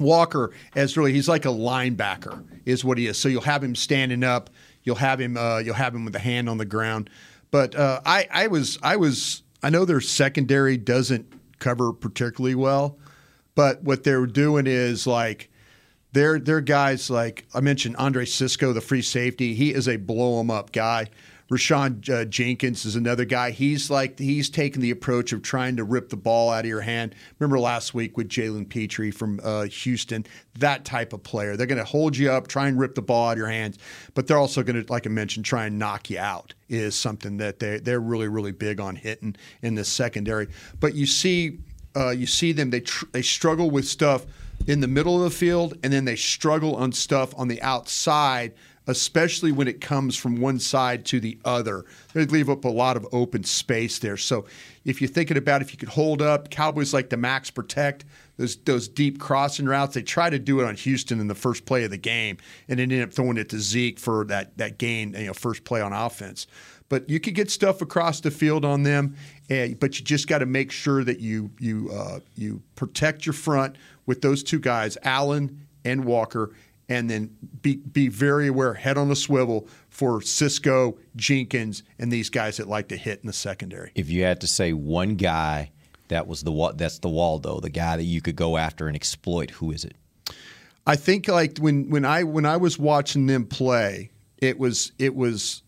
[0.00, 3.18] Walker as really he's like a linebacker is what he is.
[3.18, 4.50] So you'll have him standing up,
[4.82, 7.10] you'll have him uh, you'll have him with a hand on the ground.
[7.50, 12.98] But uh, I I was I was I know their secondary doesn't cover particularly well,
[13.54, 15.50] but what they're doing is like
[16.12, 19.54] they're they're guys like I mentioned Andre Cisco, the free safety.
[19.54, 21.08] He is a blow 'em up guy.
[21.50, 23.50] Rayshawn uh, Jenkins is another guy.
[23.50, 26.80] He's like he's taking the approach of trying to rip the ball out of your
[26.80, 27.16] hand.
[27.40, 30.24] Remember last week with Jalen Pitre from uh, Houston,
[30.58, 31.56] that type of player.
[31.56, 33.78] They're going to hold you up, try and rip the ball out of your hands,
[34.14, 36.54] but they're also going to, like I mentioned, try and knock you out.
[36.68, 40.46] Is something that they they're really really big on hitting in the secondary.
[40.78, 41.58] But you see
[41.96, 44.24] uh, you see them they tr- they struggle with stuff
[44.66, 48.52] in the middle of the field and then they struggle on stuff on the outside
[48.86, 51.84] especially when it comes from one side to the other.
[52.12, 54.16] They leave up a lot of open space there.
[54.16, 54.46] So
[54.84, 58.04] if you're thinking about if you could hold up cowboys like to max protect
[58.36, 59.94] those those deep crossing routes.
[59.94, 62.78] They try to do it on houston in the first play of the game and
[62.78, 65.80] then end up throwing it to zeke for that that gain you know first play
[65.80, 66.46] on offense.
[66.88, 69.14] But you could get stuff across the field on them.
[69.50, 73.32] And, but you just got to make sure that you you uh, you protect your
[73.32, 76.54] front with those two guys, Allen and Walker,
[76.88, 82.30] and then be be very aware, head on a swivel for Cisco, Jenkins, and these
[82.30, 83.90] guys that like to hit in the secondary.
[83.94, 85.72] If you had to say one guy
[86.08, 89.50] that was the that's the Waldo, the guy that you could go after and exploit,
[89.50, 89.96] who is it?
[90.86, 95.14] I think like when when I when I was watching them play, it was it
[95.14, 95.62] was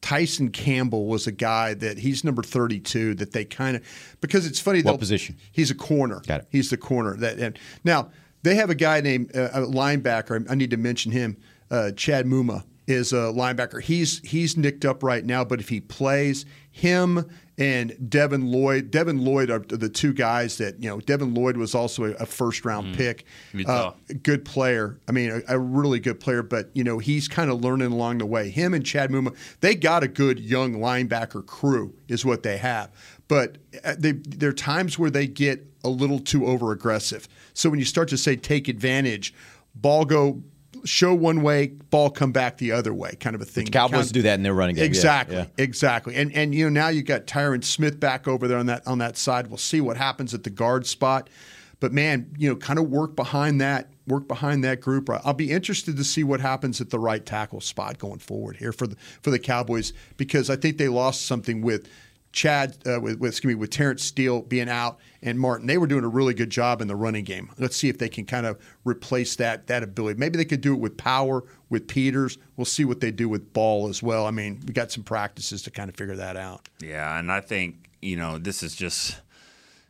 [0.00, 3.82] Tyson Campbell was a guy that he's number 32 that they kind of
[4.20, 5.36] because it's funny What position?
[5.52, 6.22] He's a corner.
[6.26, 6.46] Got it.
[6.50, 8.10] He's the corner that and now
[8.42, 10.46] they have a guy named uh, a linebacker.
[10.48, 11.36] I need to mention him.
[11.70, 13.82] Uh, Chad Muma is a linebacker.
[13.82, 16.46] He's he's nicked up right now, but if he plays,
[16.78, 18.90] him and Devin Lloyd.
[18.90, 21.00] Devin Lloyd are the two guys that you know.
[21.00, 23.24] Devin Lloyd was also a, first round pick.
[23.66, 25.00] Uh, good player.
[25.08, 28.18] I mean, a, a really good player, but you know, he's kind of learning along
[28.18, 28.50] the way.
[28.50, 32.90] Him and Chad Muma, they got a good young linebacker crew, is what they have.
[33.26, 37.28] But uh, they, there are times where they get a little too over aggressive.
[37.54, 39.34] So when you start to say take advantage,
[39.74, 40.42] ball go
[40.88, 43.66] show one way, ball come back the other way, kind of a thing.
[43.66, 44.84] The Cowboys Kind- do that in their running game.
[44.84, 45.46] Yeah, Exactly, yeah.
[45.58, 46.16] exactly.
[46.16, 48.98] And and you know now you got Tyron Smith back over there on that on
[48.98, 49.48] that side.
[49.48, 51.28] We'll see what happens at the guard spot.
[51.80, 55.08] But man, you know, kind of work behind that, work behind that group.
[55.24, 58.72] I'll be interested to see what happens at the right tackle spot going forward here
[58.72, 61.88] for the for the Cowboys because I think they lost something with
[62.32, 65.66] Chad uh, with, with excuse me with Terence Steele being out and Martin.
[65.66, 67.50] They were doing a really good job in the running game.
[67.58, 70.18] Let's see if they can kind of replace that that ability.
[70.18, 72.38] Maybe they could do it with power with Peters.
[72.56, 74.26] We'll see what they do with Ball as well.
[74.26, 76.68] I mean, we got some practices to kind of figure that out.
[76.80, 79.16] Yeah, and I think you know this is just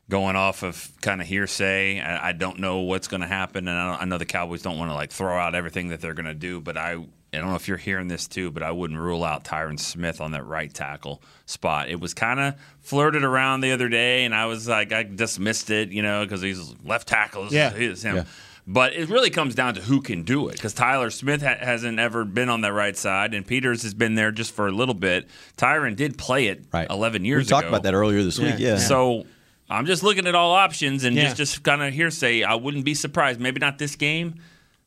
[0.08, 2.00] going off of kind of hearsay.
[2.00, 4.78] I, I don't know what's going to happen, and I, I know the Cowboys don't
[4.78, 6.60] want to like throw out everything that they're going to do.
[6.60, 9.44] But I, I don't know if you're hearing this too, but I wouldn't rule out
[9.44, 11.88] Tyron Smith on that right tackle spot.
[11.90, 15.68] It was kind of flirted around the other day, and I was like, I dismissed
[15.70, 17.44] it, you know, because he's left tackle.
[17.44, 17.74] This Yeah.
[17.74, 18.16] it's him.
[18.16, 18.24] Yeah.
[18.66, 21.98] But it really comes down to who can do it because Tyler Smith ha- hasn't
[21.98, 24.94] ever been on that right side, and Peters has been there just for a little
[24.94, 25.26] bit.
[25.56, 26.86] Tyron did play it Right.
[26.90, 27.68] 11 We years talked ago.
[27.70, 28.56] about that earlier this week.
[28.58, 28.76] Yeah.
[28.76, 29.26] So
[29.70, 31.24] I'm just looking at all options and Yeah.
[31.24, 32.42] just just kind of hearsay.
[32.42, 33.38] I wouldn't be surprised.
[33.40, 34.34] Maybe not this game,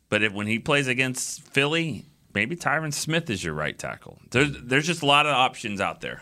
[0.10, 4.20] but if, when he plays against Philly, maybe Tyron Smith is your right tackle.
[4.32, 6.22] There's there's just a lot of options out there.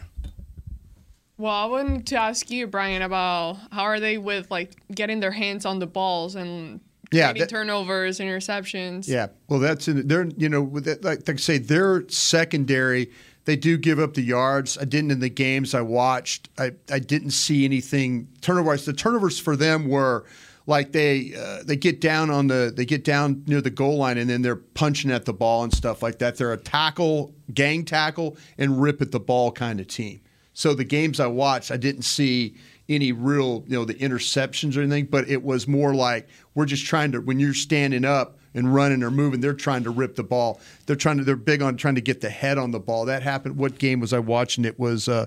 [1.38, 5.32] Well, I wanted to ask you, Brian, about how are they with like getting their
[5.32, 9.08] hands on the balls and Yeah, creating that- turnovers, interceptions.
[9.08, 13.12] Yeah, well, that's in, they're you know like, like I say their secondary.
[13.46, 14.78] They do give up the yards.
[14.78, 16.50] I didn't in the games I watched.
[16.60, 18.76] I, I didn't see anything turnover.
[18.78, 20.26] The turnovers for them were
[20.70, 24.20] like they uh, they get down on the they get down near the goal line
[24.20, 26.38] and then they're punching at the ball and stuff like that.
[26.38, 30.22] They're a tackle, gang tackle, and rip at the ball kind of team.
[30.54, 32.56] So the games I watched, I didn't see
[32.88, 36.86] any real, you know, the interceptions or anything, but it was more like we're just
[36.86, 40.24] trying to when you're standing up and running or moving, they're trying to rip the
[40.24, 40.62] ball.
[40.86, 43.06] They're trying to they're big on trying to get the head on the ball.
[43.06, 43.58] That happened.
[43.58, 44.66] What game was I watching?
[44.66, 45.26] It was uh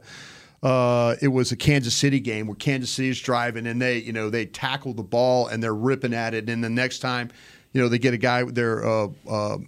[0.63, 4.13] uh, it was a Kansas City game where Kansas City is driving and they, you
[4.13, 6.49] know, they tackle the ball and they're ripping at it.
[6.49, 7.31] And the next time,
[7.73, 9.59] you know, they get a guy their uh, uh,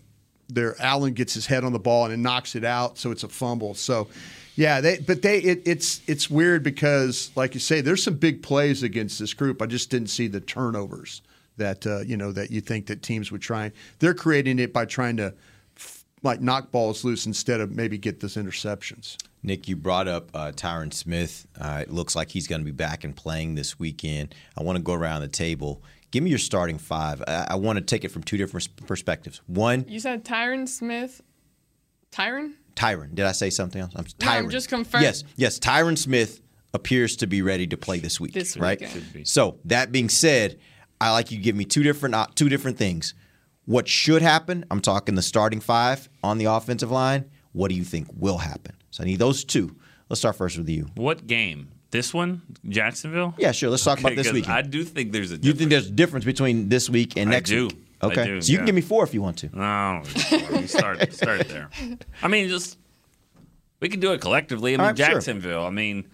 [0.49, 3.25] their Allen gets his head on the ball and it knocks it out, so it's
[3.25, 3.75] a fumble.
[3.75, 4.09] So,
[4.57, 8.43] yeah, they but they it, it's it's weird because, like you say, there's some big
[8.43, 9.63] plays against this group.
[9.63, 11.23] I just didn't see the turnovers
[11.57, 13.73] that uh, you know that you think that teams would try.
[13.99, 15.35] They're creating it by trying to
[16.25, 19.17] like knock balls loose instead of maybe get those interceptions.
[19.43, 21.47] Nick, you brought up uh, Tyron Smith.
[21.61, 24.35] Uh, it looks like he's going to be back and playing this weekend.
[24.59, 25.83] I want to go around the table.
[26.11, 27.23] Give me your starting five.
[27.27, 29.43] I, I want to take it from two different perspectives.
[29.47, 31.21] One, You said Tyron Smith.
[32.11, 32.53] Tyron?
[32.77, 33.15] Tyron.
[33.15, 33.93] Did I say something else?
[33.97, 34.51] I'm No, I'm Tyron.
[34.51, 35.05] just confirming.
[35.05, 35.59] Yes, yes.
[35.59, 36.41] Tyron Smith
[36.73, 38.33] appears to be ready to play this week.
[38.33, 38.81] This right?
[38.81, 39.05] weekend.
[39.13, 39.29] Should.
[39.29, 40.59] So that being said,
[41.01, 43.15] I like you to give me two different uh, two different things.
[43.67, 44.65] What should happen?
[44.71, 47.31] I'm talking the starting five on the offensive line.
[47.53, 48.75] What do you think will happen?
[48.91, 49.75] So I need those two.
[50.09, 50.87] Let's start first with you.
[50.97, 51.69] What game?
[51.91, 53.35] This one, Jacksonville.
[53.39, 53.71] Yeah, sure.
[53.71, 54.49] Let's talk about this week.
[54.49, 55.37] I do think there's a.
[55.37, 57.69] You think there's a difference between this week and I next do.
[57.69, 57.79] week?
[58.03, 58.25] I Okay.
[58.27, 59.57] do, so you can give me four if you want to.
[59.57, 60.03] No,
[60.67, 61.71] start start there.
[62.21, 62.77] I mean, just
[63.81, 64.73] we can do it collectively.
[64.73, 65.07] I mean, All right, sure.
[65.07, 65.65] Jacksonville.
[65.65, 66.09] I mean,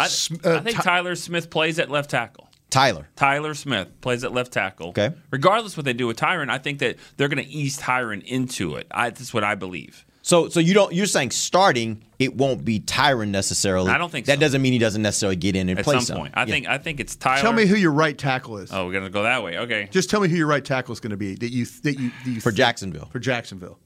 [0.00, 0.08] I, uh,
[0.56, 2.48] I think Ty- Tyler Smith plays at left tackle.
[2.72, 3.06] Tyler.
[3.16, 4.88] Tyler Smith plays at left tackle.
[4.88, 5.10] Okay.
[5.30, 8.76] Regardless what they do with Tyron, I think that they're going to ease Tyron into
[8.76, 8.86] it.
[8.90, 10.04] I, that's what I believe.
[10.24, 13.90] So so you don't you're saying starting it won't be Tyron necessarily.
[13.90, 14.40] I don't think that so.
[14.40, 16.46] doesn't mean he doesn't necessarily get in and At play some point, I Yeah.
[16.46, 17.42] think I think it's Tyler.
[17.42, 18.72] Tell me who your right tackle is.
[18.72, 19.58] Oh, we're going to go that way.
[19.58, 19.88] Okay.
[19.90, 22.10] Just tell me who your right tackle is going to be that you that you,
[22.24, 23.08] that you for Jacksonville.
[23.10, 23.78] for Jacksonville.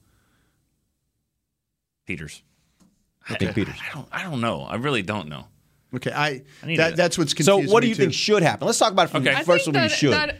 [2.06, 2.42] Peters.
[3.28, 3.74] I think Peters.
[3.90, 4.08] I don't.
[4.12, 4.60] I don't know.
[4.62, 5.46] I really don't know.
[5.96, 8.02] Okay, I, I need that, to- that's what's So what do me you too.
[8.02, 8.66] think should happen?
[8.66, 9.32] Let's talk about it from Okay.
[9.32, 9.84] the I first think one.
[9.84, 10.12] You that, should.
[10.12, 10.36] that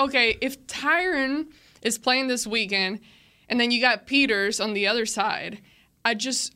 [0.00, 1.46] okay, if Tyron
[1.82, 3.00] is playing this weekend
[3.48, 5.60] and then you got Peters on the other side,
[6.04, 6.54] I just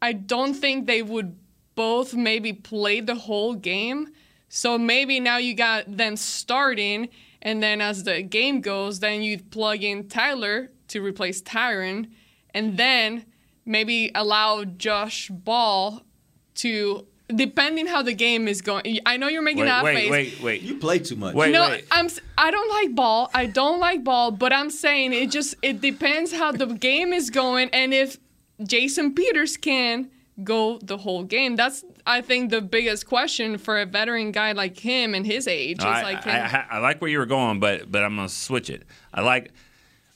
[0.00, 1.36] I don't think they would
[1.74, 4.08] both maybe play the whole game.
[4.48, 7.08] So maybe now you got them starting
[7.40, 12.10] and then as the game goes, then you plug in Tyler to replace Tyron
[12.54, 13.24] and then
[13.64, 16.02] maybe allow Josh Ball
[16.56, 19.00] to depending how the game is going.
[19.06, 20.10] I know you're making Wait, that wait, face.
[20.10, 20.42] wait, wait.
[20.42, 20.62] wait.
[20.62, 21.34] you play too much.
[21.34, 21.84] Wait, no, wait.
[21.90, 22.06] I'm.
[22.06, 23.30] s- I don't like ball.
[23.34, 24.30] I don't like ball.
[24.30, 25.54] But I'm saying it just.
[25.62, 28.18] It depends how the game is going, and if
[28.62, 30.10] Jason Peters can
[30.42, 31.56] go the whole game.
[31.56, 35.78] That's I think the biggest question for a veteran guy like him and his age.
[35.78, 38.28] Is I, like, I, I, I like where you were going, but but I'm gonna
[38.28, 38.84] switch it.
[39.12, 39.52] I like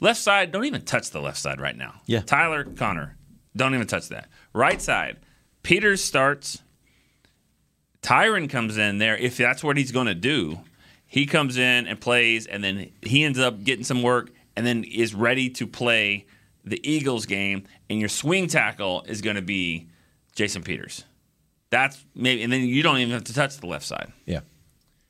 [0.01, 0.53] left side.
[0.53, 2.01] Don't even touch the left side right now.
[2.07, 2.21] Yeah.
[2.21, 3.17] Tyler Connor,
[3.55, 4.29] don't even touch that.
[4.53, 5.19] Right side,
[5.63, 6.63] Peters starts.
[8.07, 10.61] Tyron comes in there if that's what he's going to do.
[11.09, 14.85] He comes in and plays, and then he ends up getting some work, and then
[14.85, 16.27] is ready to play
[16.65, 17.65] the Eagles game.
[17.91, 19.89] And your swing tackle is going to be
[20.37, 21.05] Jason Peters.
[21.71, 24.13] That's maybe, and then you don't even have to touch the left side.
[24.25, 24.41] Yeah.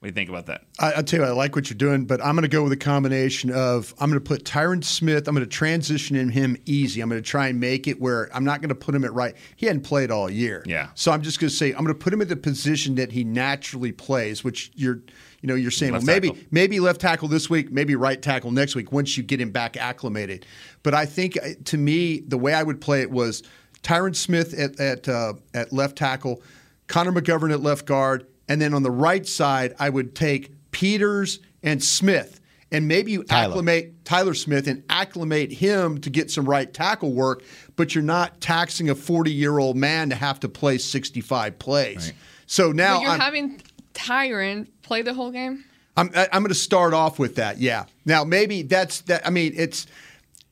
[0.07, 0.63] What do you think about that?
[0.79, 2.71] I, I'll tell you, I like what you're doing, but I'm going to go with
[2.71, 5.27] a combination of I'm going to put Tyron Smith.
[5.27, 7.01] I'm going to transition in him easy.
[7.01, 9.13] I'm going to try and make it where I'm not going to put him at
[9.13, 9.35] right.
[9.57, 10.91] He hadn't played all year, Yeah.
[10.95, 13.11] So I'm just going to say I'm going to put him at the position that
[13.11, 15.01] he naturally plays, which you're,
[15.41, 16.45] you know, you're saying Left well maybe tackle.
[16.53, 19.77] maybe left tackle this week, maybe right tackle next week once you get him back
[19.77, 20.47] acclimated.
[20.85, 23.43] But I think uh, to me the way I would play it was
[23.83, 26.45] Tyron Smith at at uh, at left tackle,
[26.87, 31.41] Connor McGovern at left guard, and then on the right side, I would take Peters
[31.63, 32.41] and Smith.
[32.73, 33.51] And maybe you Tyler.
[33.53, 37.45] acclimate Tyler Smith and acclimate him to get some right tackle work,
[37.77, 42.13] but you're not taxing a 40 year old man to have to play 65 plays.
[42.47, 43.63] So now but you're I'm, having
[43.95, 45.65] Tyron play the whole game.
[45.97, 47.59] I'm I- I'm going to start off with that.
[47.59, 47.87] Yeah.
[48.05, 49.27] Now maybe that's that.
[49.27, 49.87] I mean, it's.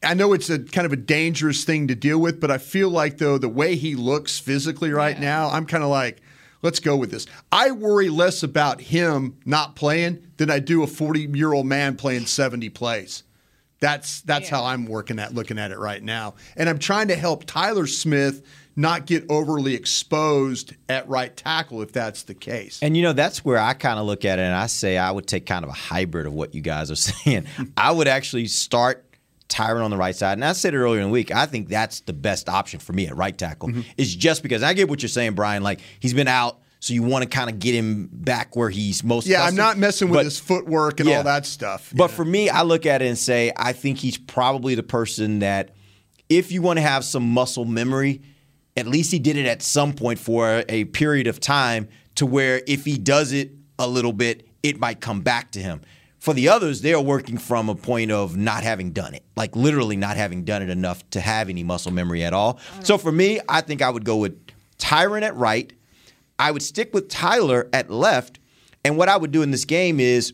[0.02, 2.90] I know it's a kind of a dangerous thing to deal with, but I feel
[2.90, 6.20] like though the way he looks physically right now, I'm kind of like,
[6.64, 7.26] let's go with this.
[7.52, 11.94] I worry less about him not playing than I do a 40 year old man
[11.94, 13.22] playing 70 plays.
[13.78, 17.16] That's that's how I'm working at looking at it right now, and I'm trying to
[17.16, 18.42] help Tyler Smith
[18.76, 22.78] not get overly exposed at right tackle if that's the case.
[22.82, 25.10] And you know, that's where I kind of look at it and I say I
[25.10, 27.46] would take kind of a hybrid of what you guys are saying.
[27.76, 29.04] I would actually start
[29.54, 30.32] Tyron on the right side.
[30.32, 32.92] And I said it earlier in the week, I think that's the best option for
[32.92, 33.68] me at right tackle.
[33.68, 33.80] Mm-hmm.
[33.96, 35.62] Is just because I get what you're saying, Brian.
[35.62, 39.04] Like he's been out, so you want to kind of get him back where he's
[39.04, 41.18] most Yeah, I'm not messing with But- his footwork and Yeah.
[41.18, 41.92] all that stuff.
[41.94, 45.38] But for me, I look at it and say, I think he's probably the person
[45.38, 45.74] that,
[46.28, 48.22] if you want to have some muscle memory,
[48.76, 52.60] at least he did it at some point for a period of time to where
[52.66, 55.80] if he does it a little bit, it might come back to him.
[56.24, 59.54] For the others, they are working from a point of not having done it, like
[59.54, 62.58] literally not having done it enough to have any muscle memory at all.
[62.82, 64.34] So for me, I think I would go with
[64.78, 65.70] Tyron at right.
[66.38, 68.38] I would stick with Tyler at left.
[68.86, 70.32] And what I would do in this game is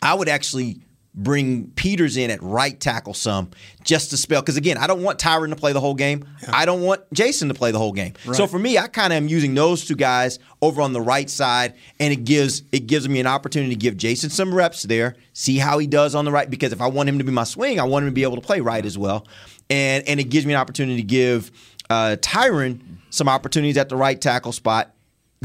[0.00, 0.82] I would actually
[1.14, 3.50] bring Peters in at right tackle some
[3.82, 4.40] just to spell.
[4.40, 6.24] Because again, I don't want Tyron to play the whole game.
[6.48, 8.14] I don't want Jason to play the whole game.
[8.34, 11.28] So for me, I kind of am using those two guys over on the right
[11.28, 15.16] side, and it gives it gives me an opportunity to give Jason some reps there,
[15.32, 16.48] see how he does on the right.
[16.48, 18.36] Because if I want him to be my swing, I want him to be able
[18.36, 19.26] to play right as well,
[19.70, 21.50] and and it gives me an opportunity to give
[21.90, 24.94] uh, Tyron some opportunities at the right tackle spot,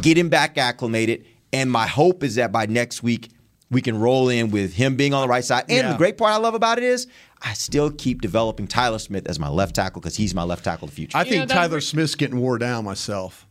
[0.02, 3.30] get him back acclimated, and my hope is that by next week
[3.74, 5.66] we can roll in with him being on the right side.
[5.70, 5.92] And Yeah.
[5.92, 7.08] the great part I love about it is
[7.42, 10.86] I still keep developing Tyler Smith as my left tackle because he's my left tackle
[10.86, 11.18] of the future.
[11.18, 13.46] I think Tyler Smith's getting wore down myself.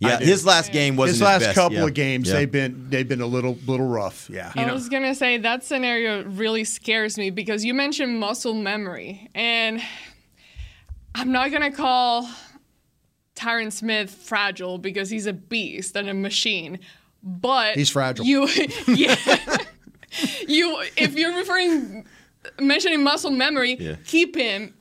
[0.00, 1.54] yeah, his last game wasn't his last best.
[1.54, 1.84] couple Yeah.
[1.84, 2.28] of games.
[2.28, 2.34] Yeah.
[2.34, 4.28] They've been they've been a little little rough.
[4.30, 4.52] Yeah.
[4.54, 9.80] I was gonna say that scenario really scares me because you mentioned muscle memory, and
[11.14, 12.28] I'm not gonna call
[13.36, 16.80] Tyron Smith fragile because he's a beast and a machine,
[17.24, 18.24] but He's fragile.
[18.26, 18.46] You,
[18.86, 19.16] yeah,
[20.46, 20.82] you.
[20.96, 22.06] If you're referring
[22.60, 23.96] mentioning muscle memory, Yeah.
[24.06, 24.74] keep him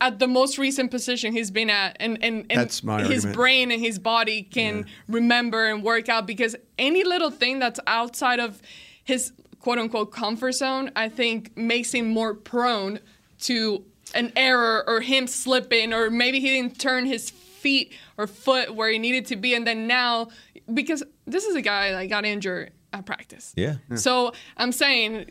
[0.00, 3.34] at the most recent position he's been at, and and, and his argument.
[3.36, 8.40] brain and his body can remember and work out because any little thing that's outside
[8.40, 8.60] of
[9.04, 12.98] his quote unquote comfort zone, I think makes him more prone
[13.42, 18.74] to an error or him slipping or maybe he didn't turn his feet or foot
[18.74, 20.28] where he needed to be and then now
[20.74, 23.52] because this is a guy that got injured at practice.
[23.56, 23.76] Yeah.
[23.94, 25.30] So I'm saying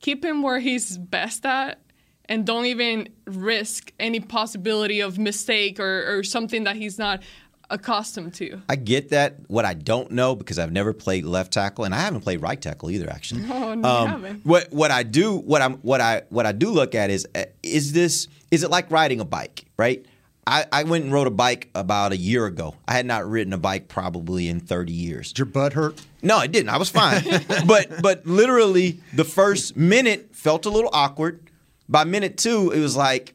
[0.00, 1.80] keep him where he's best at
[2.26, 7.22] and don't even risk any possibility of mistake or, or something that he's not
[7.70, 8.60] accustomed to.
[8.68, 9.36] I get that.
[9.48, 12.60] What I don't know because I've never played left tackle and I haven't played right
[12.60, 13.10] tackle either.
[13.10, 14.46] Actually, Oh, no, you haven't.
[14.46, 17.44] what what I do what I'm what I what I do look at is uh,
[17.62, 20.04] is this is it like riding a bike, right?
[20.48, 22.74] I, I went and rode a bike about a year ago.
[22.86, 25.28] I had not ridden a bike probably in 30 years.
[25.28, 26.00] Did your butt hurt?
[26.22, 26.70] No, it didn't.
[26.70, 27.22] I was fine.
[27.66, 31.40] but but literally the first minute felt a little awkward.
[31.86, 33.34] By minute two, it was like,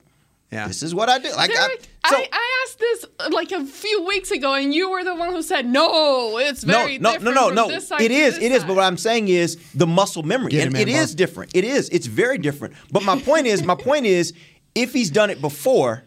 [0.52, 0.68] yeah.
[0.68, 1.32] this is what I do.
[1.32, 5.04] Like I, Derek, I, I asked this like a few weeks ago, and you were
[5.04, 7.68] the one who said, "No, it's very no, no, different no, no, from no.
[7.68, 8.62] this side It to is, this it is.
[8.62, 11.14] side." But what I'm saying is the muscle memory, Get and him, it man, is
[11.14, 11.56] different.
[11.56, 11.90] It is.
[11.90, 12.74] It's very different.
[12.92, 14.34] But my point is, my point is,
[14.76, 16.04] if he's done it before,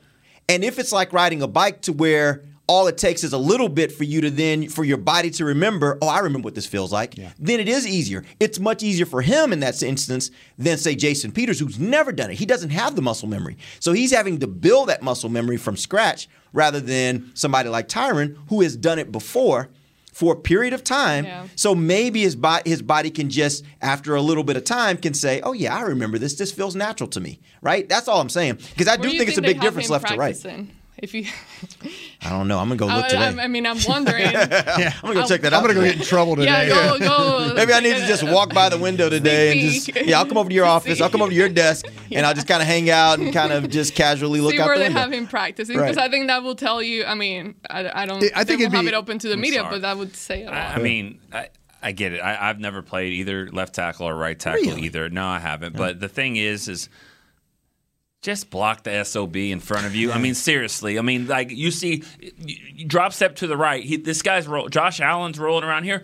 [0.48, 3.68] and if it's like riding a bike to where all it takes is a little
[3.68, 6.66] bit for you to then for your body to remember, oh, I remember what this
[6.66, 7.14] feels like.
[7.38, 8.24] Then it is easier.
[8.40, 12.30] It's much easier for him in that instance than say Jason Peters, who's never done
[12.30, 12.38] it.
[12.38, 15.76] He doesn't have the muscle memory, so he's having to build that muscle memory from
[15.76, 19.68] scratch rather than somebody like Tyron who has done it before
[20.16, 21.26] for a period of time.
[21.26, 21.46] Yeah.
[21.57, 25.12] So maybe his body his body can just after a little bit of time can
[25.12, 26.36] say, "Oh yeah, I remember this.
[26.36, 27.86] This feels natural to me." Right?
[27.86, 30.09] That's all I'm saying because I Where do you think it's a big difference left
[30.09, 30.34] to right.
[30.99, 31.24] Practicing?
[31.24, 31.90] If you,
[32.22, 32.59] I don't know.
[32.59, 33.40] I'm gonna go look I, today.
[33.40, 34.22] I, I mean, I'm wondering.
[34.22, 36.68] yeah, I'm gonna go check that I'm gonna go get in trouble today.
[36.68, 37.55] Yeah, go, go.
[37.57, 40.38] Maybe I need to just walk by the window today and just yeah, I'll come
[40.38, 41.01] over to your office.
[41.01, 43.53] I'll come over to your desk and I'll just kind of hang out and kind
[43.53, 45.01] of just casually look See out where the they window.
[45.01, 45.88] have him practicing Right.
[45.90, 47.05] because I think that will tell you.
[47.05, 48.22] I mean, I, I don't.
[48.34, 49.70] I think they it'd won't have it open to the I'm media, sorry.
[49.76, 50.55] but that would say a lot.
[50.55, 51.49] I, I mean, I,
[51.82, 52.18] I get it.
[52.20, 54.82] I, I've never played either left tackle or right tackle Really?
[54.82, 55.09] either.
[55.11, 55.76] No, I haven't.
[55.76, 56.88] But the thing is, is
[58.27, 60.11] just block the sob in front of you.
[60.11, 60.99] I mean, seriously.
[60.99, 62.03] I mean, like you see,
[62.45, 63.85] you, drop step to the right.
[63.85, 64.68] He, this guy's roll.
[64.68, 66.03] Josh Allen's rolling around here.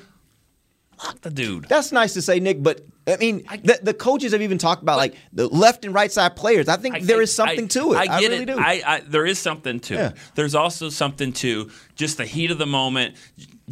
[0.97, 1.65] block the dude.
[1.65, 4.99] That's nice to say, Nick, but I mean, the, the coaches have even talked about
[4.99, 6.69] like the left and right side players.
[6.69, 7.97] I think there is something I- to it.
[7.97, 8.47] I get really it.
[8.47, 8.57] do.
[8.57, 10.09] I, I, there is something to Yeah.
[10.11, 10.17] it.
[10.37, 13.17] There's also something to just the heat of the moment.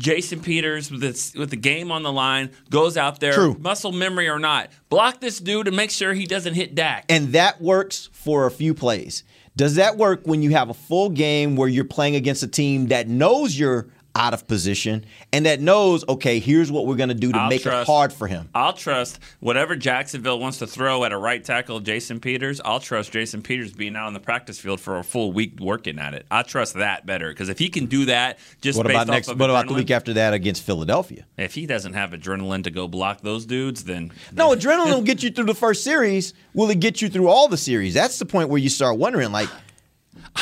[0.01, 3.57] Jason Peters with this, with the game on the line goes out there, True.
[3.61, 7.05] muscle memory or not, block this dude and make sure he doesn't hit Dak.
[7.09, 9.23] and that works for a few plays.
[9.57, 12.87] Does that work when you have a full game where you're playing against a team
[12.87, 17.15] that knows you're out of position and that knows, okay, here's what we're going to
[17.15, 18.49] do to I'll make it hard for him?
[18.55, 22.61] I'll trust whatever Jacksonville wants to throw at a right tackle, Jason Peters.
[22.65, 25.99] I'll trust Jason Peters being out on the practice field for a full week working
[25.99, 26.27] at it.
[26.31, 29.15] I trust that better because if he can do that, just What based about off
[29.15, 29.29] next?
[29.29, 31.25] of What about the week after that against Philadelphia?
[31.37, 35.23] If he doesn't have adrenaline to go block those dudes, then No, adrenaline will get
[35.23, 36.35] you through the first series.
[36.55, 37.95] Will it get you through all the series?
[37.95, 39.31] That's the point where you start wondering.
[39.33, 39.49] Like,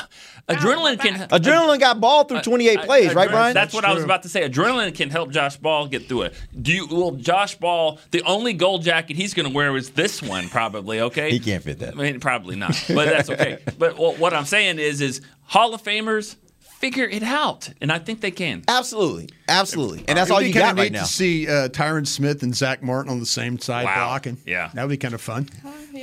[0.49, 3.55] adrenaline can adrenaline got ball through uh, 28 uh, plays, right, Brian?
[3.55, 4.49] That's what I was about to say.
[4.49, 6.35] Adrenaline can help Josh Ball get through it.
[6.61, 6.87] Do you?
[6.91, 11.01] Well, Josh Ball, the only gold jacket he's going to wear is this one, probably.
[11.01, 11.95] Okay, He can't fit that.
[11.95, 13.59] I mean, probably not, but that's okay.
[13.79, 16.37] but wh- what I'm saying is, is Hall of Famers
[16.79, 18.63] figure it out, and I think they can.
[18.69, 21.01] Absolutely, absolutely, and that's all you got right now.
[21.03, 24.07] To see uh, Tyron Smith and Zack Martin on the same side Wow.
[24.07, 24.71] blocking, Yeah.
[24.75, 25.49] that would be kind of fun.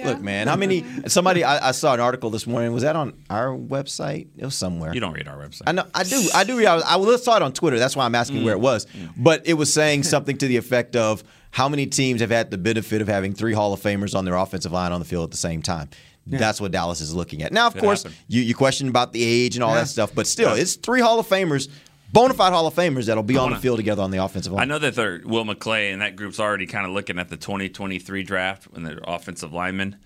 [0.04, 0.84] Look, man, how many?
[1.08, 2.74] Somebody, I, I saw an article this morning.
[2.74, 4.28] Was that on our website?
[4.38, 4.94] It was somewhere.
[4.94, 5.64] You don't read our website.
[5.68, 6.58] I know, I do, I do.
[6.58, 7.80] read- I, was- I saw it on Twitter.
[7.80, 8.88] That's why I'm asking where it was.
[9.16, 12.58] But it was saying something to the effect of how many teams have had the
[12.58, 15.32] benefit of having three Hall of Famers on their offensive line on the field at
[15.32, 15.88] the same time.
[16.28, 17.52] That's what Dallas is looking at.
[17.52, 18.18] Now, of Could course, happen.
[18.28, 19.82] you, you question about the age and all Yeah.
[19.82, 21.70] that stuff, but still, it's three Hall of Famers,
[22.12, 24.64] bona fide Hall of Famers that'll be on the field together on the offensive line.
[24.64, 27.38] I know that they're Will McClay and that group's already kind of looking at the
[27.38, 29.98] 2023 draft and their offensive linemen.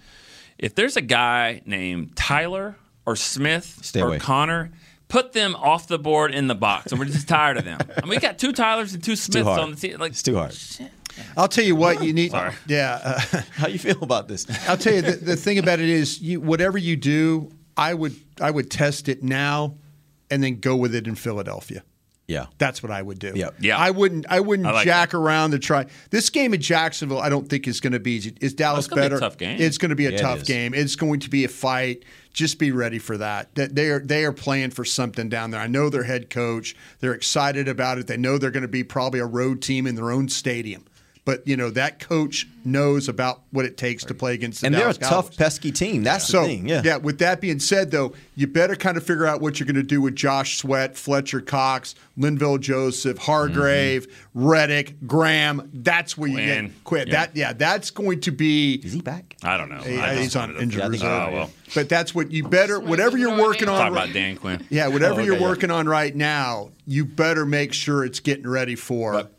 [0.57, 4.19] If there's a guy named Tyler or Smith Stay or away.
[4.19, 4.71] Connor,
[5.09, 6.91] put them off the board in the box.
[6.91, 7.79] And we're just tired of them.
[7.97, 9.99] I mean, we got two Tylers and two Smiths on the team.
[9.99, 10.55] Like, it's too hard.
[11.35, 12.31] I'll tell you what you need.
[12.31, 12.53] Sorry.
[12.67, 14.45] Yeah, uh, How you feel about this?
[14.69, 18.15] I'll tell you the, the thing about it is, you, whatever you do, I would
[18.39, 19.75] I would test it now,
[20.29, 21.83] and then go with it in Philadelphia.
[22.29, 22.45] Yeah.
[22.59, 23.33] That's what I would do.
[23.35, 23.55] Yep.
[23.59, 23.77] Yeah.
[23.77, 24.25] I wouldn't.
[24.29, 25.87] I wouldn't I like jack around to try.
[26.11, 28.35] This game in Jacksonville, I don't think is going to be easy.
[28.39, 29.19] Is Dallas gonna be a better?
[29.19, 29.59] tough game.
[29.59, 30.47] It's going to be a Yeah, tough is.
[30.47, 30.73] game.
[30.75, 32.03] It's going to be a fight.
[32.31, 33.53] Just be ready for that.
[33.55, 35.59] That they are they are playing for something down there.
[35.59, 36.75] I know their head coach.
[36.99, 38.05] They're excited about it.
[38.05, 40.85] They know they're going to be probably a road team in their own stadium.
[41.29, 44.73] But you know that coach knows about what it takes to play against the And
[44.73, 46.01] they're a Dallas tough, pesky team.
[46.01, 46.67] That's So the thing.
[46.67, 46.97] Yeah.
[46.97, 49.83] With that being said, though, you better kind of figure out what you're going to
[49.83, 54.47] do with Josh Sweat, Fletcher Cox, Linval Joseph, Hargrave, mm-hmm.
[54.47, 55.69] Reddick, Graham.
[55.71, 56.65] That's where you Quinn.
[56.67, 57.07] get quit.
[57.09, 57.13] Yeah.
[57.13, 58.81] That yeah, that's going to be.
[58.83, 59.35] Is he back?
[59.43, 59.81] I don't know.
[59.81, 61.29] He- I he's on wanted to- injured Yeah, reserve.
[61.29, 61.51] Oh, well.
[61.75, 62.79] But that's what you better.
[62.79, 63.77] Whatever you're working on.
[63.77, 64.65] Talk about Dan Quinn.
[64.71, 65.47] Yeah, whatever Oh, you're okay, yeah.
[65.49, 69.29] working on right now, you better make sure it's getting ready for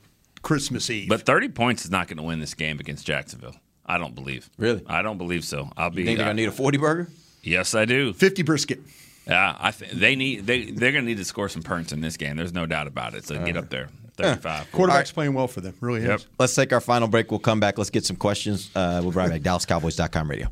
[0.42, 1.08] Christmas Eve.
[1.08, 3.56] But 30 points is not going to win this game against Jacksonville.
[3.86, 4.48] I don't believe.
[4.56, 4.82] Really?
[4.86, 5.70] I don't believe so.
[5.76, 6.02] I'll be.
[6.02, 7.08] You think they're gonna need a 40 burger?
[7.42, 8.12] Yes, I do.
[8.12, 8.80] 50 brisket.
[9.26, 12.00] Yeah, I think they need they they're going to need to score some points in
[12.00, 12.36] this game.
[12.36, 13.24] There's no doubt about it.
[13.24, 14.72] So get up there, 35.
[14.72, 15.74] Quarterback's playing well for them.
[15.80, 16.18] Really Yep.
[16.20, 16.26] is.
[16.38, 17.30] Let's take our final break.
[17.30, 17.78] We'll come back.
[17.78, 18.70] Let's get some questions.
[18.74, 19.42] Uh, we'll be right back.
[19.42, 20.48] DallasCowboys.com radio.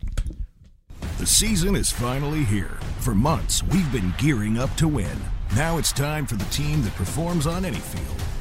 [1.18, 2.78] The season is finally here.
[3.01, 5.18] For months, we've been gearing up to win.
[5.57, 8.22] Now it's time for the team that performs on any field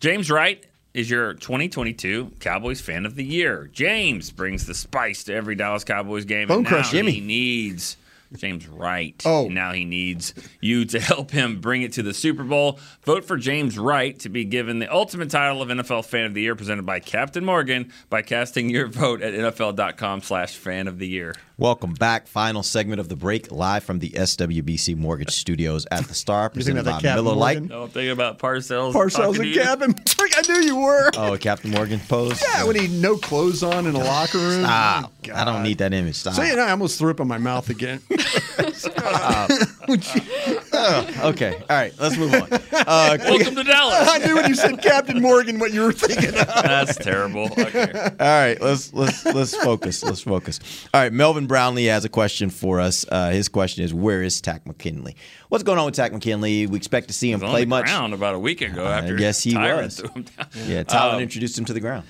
[0.00, 3.68] James Wright is your 2022 Cowboys Fan of the Year.
[3.72, 6.46] James brings the spice to every Dallas Cowboys game.
[6.46, 7.12] Bone Crush Jimmy.
[7.12, 7.96] He needs
[8.36, 9.20] James Wright.
[9.24, 9.48] Oh.
[9.48, 12.78] Now he needs you to help him bring it to the Super Bowl.
[13.04, 16.42] Vote for James Wright to be given the ultimate title of NFL Fan of the
[16.42, 21.08] Year presented by Captain Morgan by casting your vote at NFL.com slash fan of the
[21.08, 21.34] year.
[21.56, 22.28] Welcome back.
[22.28, 26.84] Final segment of the break, live from the SWBC Mortgage Studios at the Star, presented
[26.84, 27.58] by Captain Miller Lite.
[27.58, 27.68] Morgan?
[27.68, 28.92] No, I'm thinking about Parcells.
[28.92, 29.60] Parcells talking and to.
[29.60, 29.94] Gavin.
[30.38, 31.10] I knew you were.
[31.16, 32.40] Oh, Captain Morgan pose.
[32.40, 34.62] Yeah, when he no clothes on in a locker room.
[34.62, 35.12] Stop.
[35.28, 36.14] Oh, I don't need that image.
[36.14, 36.38] Stop.
[36.38, 38.00] It, I almost threw up in my mouth again.
[40.80, 41.54] Oh, okay.
[41.54, 41.92] All right.
[41.98, 42.48] Let's move on.
[42.52, 44.08] Uh, Welcome to Dallas.
[44.10, 46.46] I knew when you said Captain Morgan what you were thinking of.
[46.46, 47.48] That's terrible.
[47.58, 47.92] Okay.
[47.92, 50.02] All right, let's let's let's focus.
[50.02, 50.60] Let's focus.
[50.94, 53.04] All right, Melvin Brownlee has a question for us.
[53.10, 55.16] Uh, his question is, "Where is Takk McKinley?
[55.48, 56.66] What's going on with Takk McKinley?
[56.66, 57.84] We expect to see him play much.
[57.86, 59.98] ground about a week ago Uh, after yes, he was.
[59.98, 60.46] threw him down.
[60.66, 62.06] Yeah, Tyler Um, introduced him to the ground.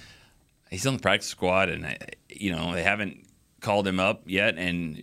[0.70, 1.94] he's on the practice squad, and uh,
[2.28, 3.24] you know they haven't
[3.60, 4.56] called him up yet.
[4.58, 5.02] And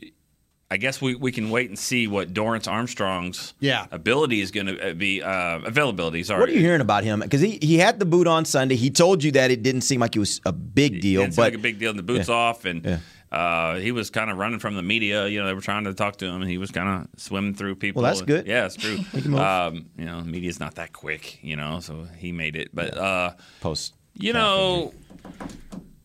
[0.72, 3.86] I guess we, we can wait and see what Dorance Armstrong's Yeah.
[3.92, 6.24] ability is going to be uh, availability.
[6.24, 7.20] Sorry, What are you hearing about him?
[7.20, 8.76] Because he, he had the boot on Sunday.
[8.76, 11.42] He told you that it didn't seem like it was a big deal, Didn't seem
[11.44, 11.92] but like a big deal.
[11.92, 12.36] And the boots Yeah.
[12.36, 12.98] off, and Yeah.
[13.32, 15.28] uh, he was kind of running from the media.
[15.28, 17.54] You know, they were trying to talk to him, and he was kind of swimming
[17.54, 18.02] through people.
[18.02, 18.48] Well, that's good.
[18.48, 18.98] Yeah, it's true.
[19.14, 19.42] Make him move.
[19.42, 21.44] um, you know, media's not that quick.
[21.44, 22.70] You know, so he made it.
[22.74, 23.94] But uh, post.
[24.16, 24.94] you know,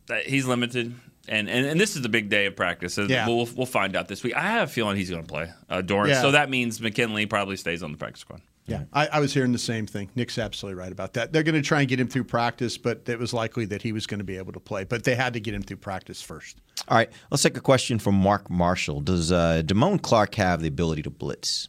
[0.06, 0.94] that he's limited.
[1.30, 2.92] And, and and this is the big day of practice.
[2.94, 3.26] So Yeah.
[3.26, 4.34] we'll we'll find out this week.
[4.34, 6.08] I have a feeling he's going to play uh, Dorance.
[6.08, 6.22] Yeah.
[6.22, 8.40] So that means McKinley probably stays on the practice squad.
[8.66, 10.10] Yeah, I, I was hearing the same thing.
[10.14, 11.32] Nick's absolutely right about that.
[11.32, 13.90] They're going to try and get him through practice, but it was likely that he
[13.90, 14.84] was going to be able to play.
[14.84, 16.58] But they had to get him through practice first.
[16.86, 17.10] all right.
[17.32, 19.00] Let's take a question from Mark Marshall.
[19.00, 21.68] Does uh, Damone Clark have the ability to blitz?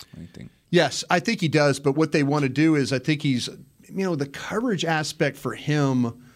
[0.00, 0.50] What do you think?
[0.70, 1.80] Yes, I think he does.
[1.80, 3.48] But what they want to do is, I think he's,
[3.88, 6.27] you know, the coverage aspect for him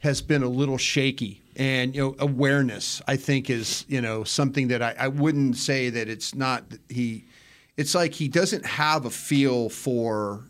[0.00, 1.42] has been a little shaky.
[1.56, 5.90] And, you know, awareness, I think, is, you know, something that I, I wouldn't say
[5.90, 7.24] that it's not, he,
[7.76, 10.44] it's like he doesn't have a feel for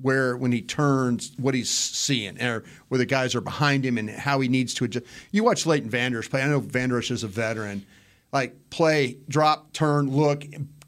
[0.00, 4.08] where, when he turns, what he's seeing, or where the guys are behind him and
[4.08, 5.06] how he needs to adjust.
[5.30, 6.42] You watch Leighton Vanders play.
[6.42, 7.84] I know Vanders is a veteran.
[8.32, 10.44] Like, play, drop, turn, look,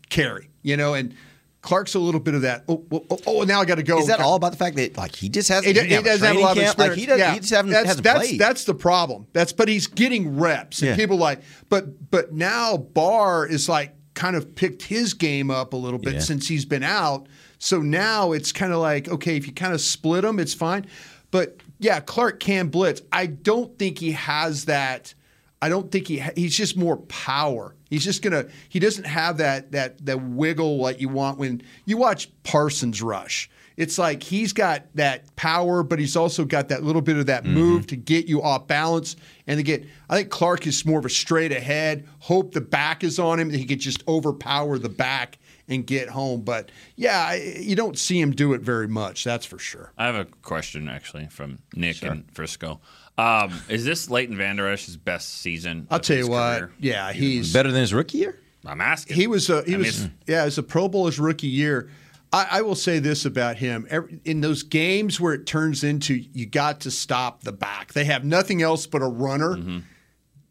[0.08, 1.14] carry, you know, and
[1.60, 2.64] Clark's a little bit of that.
[2.68, 3.98] Oh, oh, oh, oh now I got to go.
[3.98, 5.76] Is that all about the fact that like he just hasn't?
[5.76, 6.78] He, he he doesn't have a lot of experience.
[6.78, 7.34] Like he, doesn't, yeah.
[7.34, 8.40] he just haven't, that's, hasn't that's, played.
[8.40, 9.26] That's the problem.
[9.32, 10.96] That's but he's getting reps, and Yeah.
[10.96, 11.42] people like.
[11.68, 16.14] But but now Barr is like kind of picked his game up a little bit
[16.14, 16.20] Yeah.
[16.20, 17.28] since he's been out.
[17.58, 20.86] So now it's kind of like okay, if you kind of split them, it's fine.
[21.30, 23.02] But yeah, Clark can blitz.
[23.12, 25.14] I don't think he has that.
[25.60, 27.74] I don't think he ha- he's just more power.
[27.90, 31.96] He's just gonna he doesn't have that that that wiggle like you want when you
[31.96, 33.50] watch Parsons rush.
[33.76, 37.44] It's like he's got that power, but he's also got that little bit of that
[37.44, 37.54] mm-hmm.
[37.54, 39.14] move to get you off balance
[39.46, 39.86] and to get.
[40.10, 42.08] I think Clark is more of a straight ahead.
[42.18, 45.38] Hope the back is on him that he could just overpower the back
[45.68, 46.40] and get home.
[46.40, 49.22] But yeah, I- you don't see him do it very much.
[49.22, 49.92] That's for sure.
[49.96, 52.80] I have a question actually from Nick in Frisco.
[53.18, 55.86] Um, is this Leighton Vander Esch's best season?
[55.90, 56.58] I'll of tell you his what.
[56.60, 56.72] career?
[56.78, 58.38] Yeah, he's better than his rookie year.
[58.64, 59.16] I'm asking.
[59.16, 61.90] He was a, he I was it's- yeah, as a Pro Bowl his rookie year.
[62.32, 66.14] I, I will say this about him: Every, in those games where it turns into
[66.14, 69.56] you got to stop the back, they have nothing else but a runner.
[69.56, 69.78] Mm-hmm.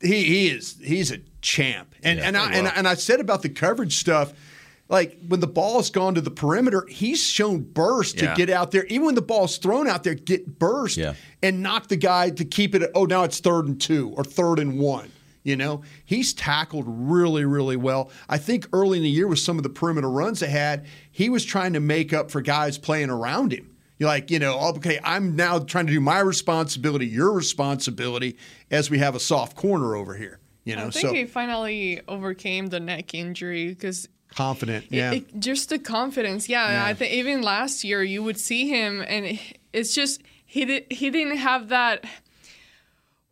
[0.02, 3.20] He he is he's a champ, and Yeah, and I, pretty and, and I said
[3.20, 4.34] about the coverage stuff.
[4.90, 8.30] Like when the ball's gone to the perimeter, he's shown burst Yeah.
[8.30, 8.86] to get out there.
[8.86, 11.14] Even when the ball's thrown out there, get burst Yeah.
[11.44, 12.90] and knock the guy to keep it.
[12.96, 15.10] Oh, now it's third and two or third and one.
[15.44, 18.12] You know, he's tackled really, really well.
[18.28, 21.30] I think early in the year with some of the perimeter runs they had, he
[21.30, 23.70] was trying to make up for guys playing around him.
[23.98, 28.38] You're like, you know, okay, I'm now trying to do my responsibility, your responsibility,
[28.72, 30.40] as we have a soft corner over here.
[30.66, 34.86] You know, so I think so he finally overcame the neck injury because confident.
[34.86, 36.48] it- Yeah, it- just the confidence.
[36.50, 36.86] Yeah, Yeah.
[36.86, 39.40] I think even last year you would see him, and
[39.74, 42.04] it's just he did he didn't have that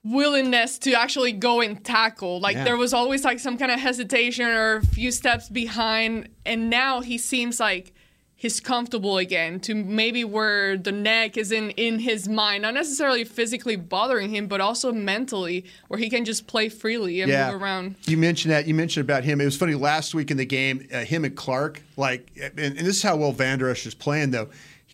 [0.03, 2.39] willingness to actually go and tackle.
[2.39, 2.63] Like Yeah.
[2.63, 7.01] there was always like some kind of hesitation or a few steps behind, and now
[7.01, 7.93] he seems like
[8.35, 13.23] he's comfortable again to maybe where the neck is in in his mind not necessarily
[13.23, 17.95] physically bothering him but also mentally where he can just play freely and move around
[18.05, 18.67] You mentioned that.
[18.67, 19.39] You mentioned about him.
[19.41, 20.87] It was funny last week in the game.
[20.93, 24.31] Uh, him and Clark, like, and, and this is how well Vander Esch is playing,
[24.31, 24.49] though.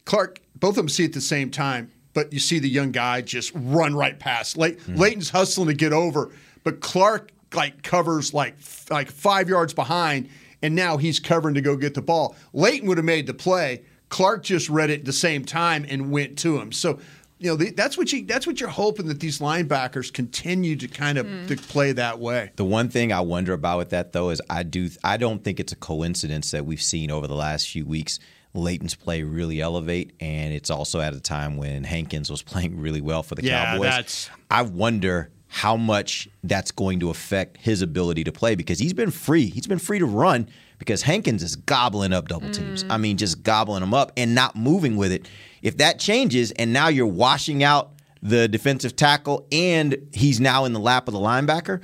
[0.05, 3.21] Clark, both of them see at the same time, but you see the young guy
[3.21, 4.57] just run right past.
[4.57, 6.31] Lay, Leighton's hustling to get over,
[6.63, 10.29] but Clark like covers like f- like five yards behind,
[10.61, 12.35] and now he's covering to go get the ball.
[12.53, 13.83] Leighton would have made the play.
[14.09, 16.71] Clark just read it at the same time and went to him.
[16.71, 16.99] So.
[17.37, 20.87] You know the, that's what you that's what you're hoping that these linebackers continue to
[20.87, 21.47] kind of mm-hmm.
[21.47, 22.51] to play that way.
[22.55, 25.59] The one thing I wonder about with that though is I do I don't think
[25.59, 28.19] it's a coincidence that we've seen over the last few weeks
[28.53, 33.01] Leighton's play really elevate, and it's also at a time when Hankins was playing really
[33.01, 33.83] well for the Yeah, Cowboys.
[33.89, 38.93] that's- I wonder how much that's going to affect his ability to play because he's
[38.93, 39.47] been free.
[39.47, 40.47] He's been free to run
[40.79, 42.85] because Hankins is gobbling up double teams.
[42.85, 42.91] Mm.
[42.91, 45.27] I mean, just gobbling them up and not moving with it.
[45.61, 47.91] If that changes and now you're washing out
[48.23, 51.81] the defensive tackle and he's now in the lap of the linebacker,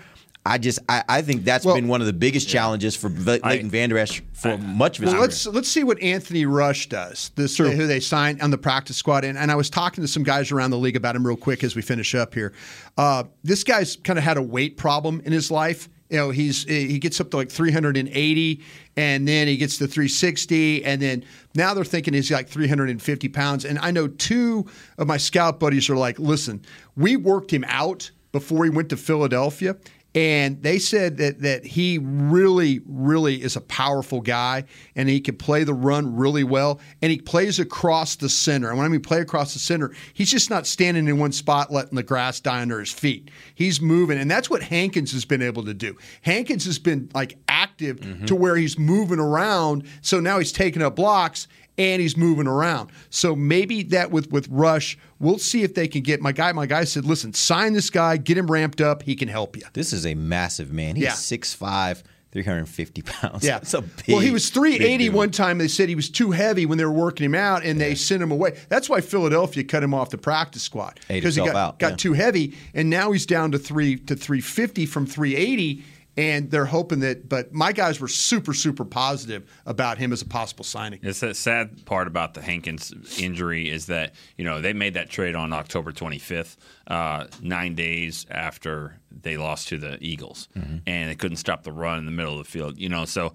[0.47, 3.69] I just I, I think that's been one of the biggest challenges for V- Leighton
[3.69, 5.27] Vander Esch for much of his Well, career.
[5.27, 7.31] let's let's see what Anthony Rush does.
[7.35, 10.23] This who they signed on the practice squad, and, and I was talking to some
[10.23, 12.53] guys around the league about him real quick as we finish up here.
[12.97, 15.89] Uh, this guy's kind of had a weight problem in his life.
[16.09, 18.61] You know, he's he gets up to like 380,
[18.95, 21.25] and then he gets to 360, and then
[21.55, 23.65] now they're thinking he's like 350 pounds.
[23.65, 24.65] And I know two
[24.97, 26.61] of my scout buddies are like, "Listen,
[26.95, 29.75] we worked him out before he went to Philadelphia."
[30.17, 34.63] And they said that that he really, really is a powerful guy,
[34.95, 38.69] and he can play the run really well, and he plays across the center.
[38.69, 41.71] And when I mean play across the center, he's just not standing in one spot
[41.71, 43.29] letting the grass die under his feet.
[43.53, 45.95] He's moving, and that's what Hankins has been able to do.
[46.23, 48.25] Hankins has been like active mm-hmm.
[48.25, 51.47] to where he's moving around, so now he's taking up blocks
[51.77, 52.89] and he's moving around.
[53.09, 56.51] So maybe that with with Rush, we'll see if they can get my guy.
[56.51, 59.03] My guy said, "Listen, sign this guy, get him ramped up.
[59.03, 60.95] He can help you." This is a massive man.
[60.95, 61.11] He's Yeah.
[61.11, 63.43] 6'5", 350 pounds.
[63.43, 63.59] Yeah.
[63.59, 65.57] That's a big, well, he was big 380 one time.
[65.57, 68.21] They said he was too heavy when they were working him out, and they sent
[68.21, 68.57] him away.
[68.69, 71.95] That's why Philadelphia cut him off the practice squad because he got, out, got yeah.
[71.97, 75.83] too heavy, and now he's down to three to 350 from 380.
[76.17, 80.25] And they're hoping that, but my guys were super, super positive about him as a
[80.25, 80.99] possible signing.
[81.03, 85.09] It's the sad part about the Hankins injury is that you know they made that
[85.09, 86.57] trade on October 25th,
[86.87, 90.77] uh, nine days after they lost to the Eagles, mm-hmm.
[90.85, 92.77] and they couldn't stop the run in the middle of the field.
[92.77, 93.33] You know, so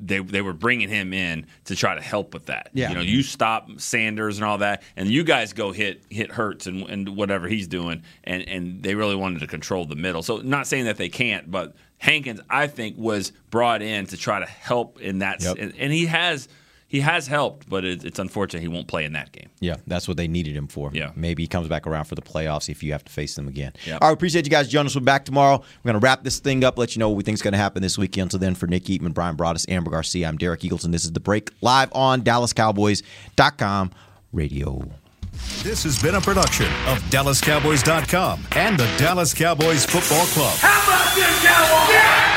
[0.00, 2.70] they they were bringing him in to try to help with that.
[2.72, 2.90] Yeah.
[2.90, 6.66] You know, you stop Sanders and all that, and you guys go hit hit Hurts
[6.66, 10.22] and, and whatever he's doing, and and they really wanted to control the middle.
[10.22, 14.40] So not saying that they can't, but Hankins, I think, was brought in to try
[14.40, 15.56] to help in that, Yep.
[15.58, 16.48] and, and he has
[16.92, 19.48] he has helped, but it, it's unfortunate he won't play in that game.
[19.60, 20.90] Yeah, that's what they needed him for.
[20.92, 21.12] Yeah.
[21.16, 23.72] Maybe he comes back around for the playoffs if you have to face them again.
[23.86, 23.96] Yeah.
[24.02, 24.94] All right, appreciate you guys joining us.
[24.94, 25.56] We're back tomorrow.
[25.56, 27.52] We're going to wrap this thing up, let you know what we think is going
[27.52, 28.24] to happen this weekend.
[28.26, 30.92] Until then, for Nick Eatman, Brian Broaddus, Ambar Garcia, I'm Derek Eagleton.
[30.92, 33.90] This is The Break live on DallasCowboys.com
[34.34, 34.90] radio.
[35.62, 40.58] This has been a production of DallasCowboys.com and the Dallas Cowboys Football Club.
[40.58, 42.31] How about this, Cowboys?